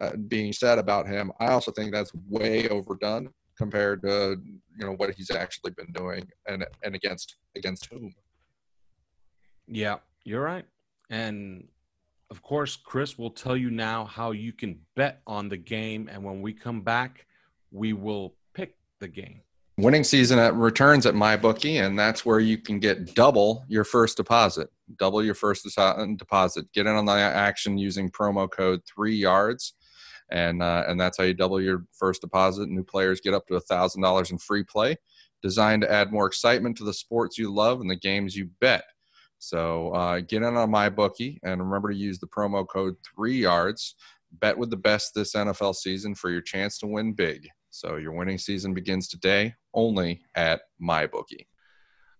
uh, 0.00 0.12
being 0.28 0.52
said 0.52 0.78
about 0.78 1.08
him, 1.08 1.32
I 1.40 1.48
also 1.48 1.72
think 1.72 1.90
that's 1.90 2.12
way 2.28 2.68
overdone 2.68 3.30
compared 3.56 4.02
to 4.02 4.36
you 4.78 4.86
know 4.86 4.92
what 4.92 5.12
he's 5.14 5.30
actually 5.30 5.72
been 5.72 5.92
doing 5.92 6.26
and 6.46 6.64
and 6.82 6.94
against 6.94 7.36
against 7.56 7.86
whom. 7.86 8.14
Yeah, 9.66 9.96
you're 10.24 10.42
right. 10.42 10.64
And 11.10 11.68
of 12.30 12.42
course, 12.42 12.76
Chris 12.76 13.18
will 13.18 13.30
tell 13.30 13.56
you 13.56 13.70
now 13.70 14.04
how 14.04 14.32
you 14.32 14.52
can 14.52 14.80
bet 14.94 15.20
on 15.26 15.48
the 15.48 15.56
game. 15.56 16.08
And 16.10 16.24
when 16.24 16.42
we 16.42 16.52
come 16.52 16.80
back, 16.82 17.26
we 17.70 17.92
will 17.92 18.34
pick 18.54 18.76
the 19.00 19.08
game. 19.08 19.42
Winning 19.78 20.04
season 20.04 20.38
at 20.38 20.54
returns 20.54 21.04
at 21.04 21.14
MyBookie, 21.14 21.84
and 21.84 21.98
that's 21.98 22.24
where 22.24 22.40
you 22.40 22.56
can 22.56 22.80
get 22.80 23.14
double 23.14 23.64
your 23.68 23.84
first 23.84 24.16
deposit. 24.16 24.70
Double 24.98 25.22
your 25.22 25.34
first 25.34 25.68
deposit. 26.16 26.72
Get 26.72 26.86
in 26.86 26.94
on 26.94 27.04
the 27.04 27.12
action 27.12 27.76
using 27.76 28.10
promo 28.10 28.50
code 28.50 28.80
three 28.86 29.14
yards. 29.14 29.74
And 30.30 30.62
uh, 30.62 30.84
and 30.88 31.00
that's 31.00 31.18
how 31.18 31.24
you 31.24 31.34
double 31.34 31.60
your 31.60 31.84
first 31.92 32.20
deposit. 32.20 32.68
New 32.68 32.82
players 32.82 33.20
get 33.20 33.34
up 33.34 33.46
to 33.46 33.56
a 33.56 33.60
thousand 33.60 34.02
dollars 34.02 34.30
in 34.30 34.38
free 34.38 34.64
play, 34.64 34.96
designed 35.42 35.82
to 35.82 35.92
add 35.92 36.12
more 36.12 36.26
excitement 36.26 36.76
to 36.78 36.84
the 36.84 36.94
sports 36.94 37.38
you 37.38 37.52
love 37.52 37.80
and 37.80 37.90
the 37.90 37.96
games 37.96 38.36
you 38.36 38.50
bet. 38.60 38.84
So 39.38 39.90
uh, 39.90 40.20
get 40.20 40.42
in 40.42 40.56
on 40.56 40.70
MyBookie 40.70 41.38
and 41.42 41.62
remember 41.62 41.90
to 41.90 41.96
use 41.96 42.18
the 42.18 42.26
promo 42.26 42.66
code 42.66 42.96
three 43.14 43.36
yards. 43.38 43.94
Bet 44.40 44.58
with 44.58 44.70
the 44.70 44.76
best 44.76 45.12
this 45.14 45.34
NFL 45.34 45.74
season 45.76 46.14
for 46.14 46.30
your 46.30 46.42
chance 46.42 46.78
to 46.78 46.86
win 46.86 47.12
big. 47.12 47.48
So 47.70 47.96
your 47.96 48.12
winning 48.12 48.38
season 48.38 48.74
begins 48.74 49.08
today 49.08 49.54
only 49.72 50.22
at 50.34 50.62
MyBookie. 50.82 51.46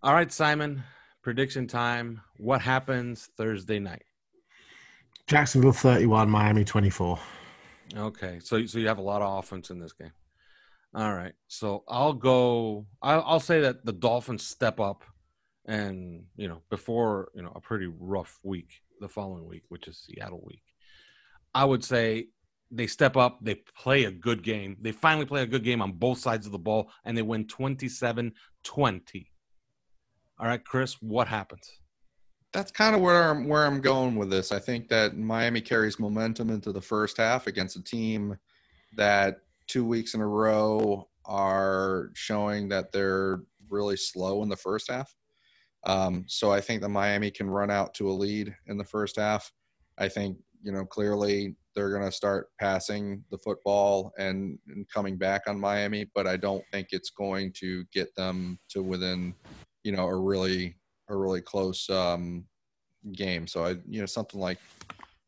All 0.02 0.14
right, 0.14 0.30
Simon. 0.30 0.82
Prediction 1.22 1.66
time. 1.66 2.20
What 2.36 2.60
happens 2.60 3.28
Thursday 3.36 3.80
night? 3.80 4.04
Jacksonville 5.26 5.72
31, 5.72 6.30
Miami 6.30 6.64
24. 6.64 7.18
Okay, 7.94 8.40
so 8.42 8.64
so 8.66 8.78
you 8.78 8.88
have 8.88 8.98
a 8.98 9.02
lot 9.02 9.22
of 9.22 9.38
offense 9.38 9.70
in 9.70 9.78
this 9.78 9.92
game. 9.92 10.12
All 10.94 11.14
right, 11.14 11.34
so 11.46 11.84
I'll 11.88 12.14
go. 12.14 12.86
I'll, 13.02 13.22
I'll 13.26 13.40
say 13.40 13.60
that 13.60 13.84
the 13.84 13.92
Dolphins 13.92 14.46
step 14.46 14.80
up, 14.80 15.04
and 15.66 16.24
you 16.36 16.48
know 16.48 16.62
before 16.70 17.28
you 17.34 17.42
know 17.42 17.52
a 17.54 17.60
pretty 17.60 17.86
rough 17.86 18.38
week 18.42 18.70
the 19.00 19.08
following 19.08 19.46
week, 19.46 19.62
which 19.68 19.88
is 19.88 20.04
Seattle 20.06 20.42
week. 20.44 20.62
I 21.54 21.64
would 21.64 21.84
say 21.84 22.28
they 22.70 22.86
step 22.86 23.16
up, 23.16 23.38
they 23.42 23.56
play 23.76 24.04
a 24.04 24.10
good 24.10 24.42
game. 24.42 24.76
They 24.80 24.92
finally 24.92 25.26
play 25.26 25.42
a 25.42 25.46
good 25.46 25.64
game 25.64 25.80
on 25.80 25.92
both 25.92 26.18
sides 26.18 26.46
of 26.46 26.52
the 26.52 26.58
ball, 26.58 26.90
and 27.04 27.16
they 27.16 27.22
win 27.22 27.46
27 27.46 28.32
20. 28.64 29.30
All 30.38 30.46
right, 30.46 30.64
Chris, 30.64 30.94
what 31.00 31.28
happens? 31.28 31.70
That's 32.56 32.72
kind 32.72 32.96
of 32.96 33.02
where 33.02 33.30
I'm 33.30 33.46
where 33.46 33.66
I'm 33.66 33.82
going 33.82 34.16
with 34.16 34.30
this. 34.30 34.50
I 34.50 34.58
think 34.58 34.88
that 34.88 35.14
Miami 35.14 35.60
carries 35.60 36.00
momentum 36.00 36.48
into 36.48 36.72
the 36.72 36.80
first 36.80 37.18
half 37.18 37.46
against 37.46 37.76
a 37.76 37.82
team 37.82 38.38
that 38.96 39.40
two 39.66 39.84
weeks 39.84 40.14
in 40.14 40.22
a 40.22 40.26
row 40.26 41.06
are 41.26 42.12
showing 42.14 42.66
that 42.70 42.92
they're 42.92 43.40
really 43.68 43.98
slow 43.98 44.42
in 44.42 44.48
the 44.48 44.56
first 44.56 44.90
half. 44.90 45.14
Um, 45.84 46.24
so 46.28 46.50
I 46.50 46.62
think 46.62 46.80
that 46.80 46.88
Miami 46.88 47.30
can 47.30 47.50
run 47.50 47.70
out 47.70 47.92
to 47.94 48.08
a 48.08 48.12
lead 48.12 48.56
in 48.68 48.78
the 48.78 48.84
first 48.84 49.16
half. 49.16 49.52
I 49.98 50.08
think 50.08 50.38
you 50.62 50.72
know 50.72 50.86
clearly 50.86 51.56
they're 51.74 51.90
going 51.90 52.10
to 52.10 52.16
start 52.16 52.48
passing 52.58 53.22
the 53.30 53.36
football 53.36 54.14
and, 54.16 54.58
and 54.68 54.88
coming 54.88 55.18
back 55.18 55.42
on 55.46 55.60
Miami, 55.60 56.10
but 56.14 56.26
I 56.26 56.38
don't 56.38 56.64
think 56.72 56.88
it's 56.92 57.10
going 57.10 57.52
to 57.58 57.84
get 57.92 58.14
them 58.14 58.58
to 58.70 58.82
within 58.82 59.34
you 59.84 59.92
know 59.92 60.06
a 60.06 60.16
really 60.16 60.74
a 61.08 61.16
really 61.16 61.40
close 61.40 61.88
um, 61.90 62.44
game. 63.12 63.46
So 63.46 63.64
I, 63.64 63.70
you 63.88 64.00
know, 64.00 64.06
something 64.06 64.40
like 64.40 64.58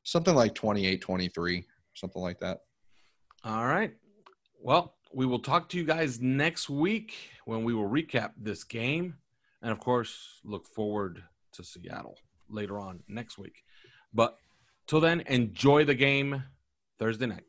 something 0.02 0.34
like 0.34 0.54
28, 0.54 1.00
23, 1.00 1.64
something 1.94 2.22
like 2.22 2.38
that. 2.40 2.60
All 3.44 3.66
right. 3.66 3.94
Well, 4.60 4.94
we 5.12 5.26
will 5.26 5.38
talk 5.38 5.68
to 5.70 5.76
you 5.76 5.84
guys 5.84 6.20
next 6.20 6.68
week 6.68 7.14
when 7.44 7.64
we 7.64 7.74
will 7.74 7.88
recap 7.88 8.32
this 8.36 8.64
game. 8.64 9.16
And 9.62 9.72
of 9.72 9.80
course, 9.80 10.40
look 10.44 10.66
forward 10.66 11.22
to 11.52 11.64
Seattle 11.64 12.16
later 12.48 12.78
on 12.78 13.00
next 13.08 13.38
week. 13.38 13.62
But 14.12 14.36
till 14.86 15.00
then, 15.00 15.20
enjoy 15.26 15.84
the 15.84 15.94
game 15.94 16.42
Thursday 16.98 17.26
night. 17.26 17.44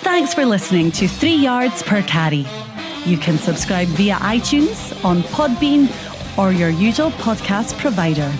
Thanks 0.00 0.34
for 0.34 0.44
listening 0.44 0.90
to 0.92 1.08
Three 1.08 1.34
Yards 1.34 1.82
Per 1.82 2.02
Carry. 2.02 2.46
You 3.04 3.18
can 3.18 3.38
subscribe 3.38 3.88
via 3.88 4.16
iTunes, 4.16 5.04
on 5.04 5.22
Podbean, 5.22 5.88
or 6.38 6.52
your 6.52 6.70
usual 6.70 7.10
podcast 7.10 7.76
provider. 7.78 8.32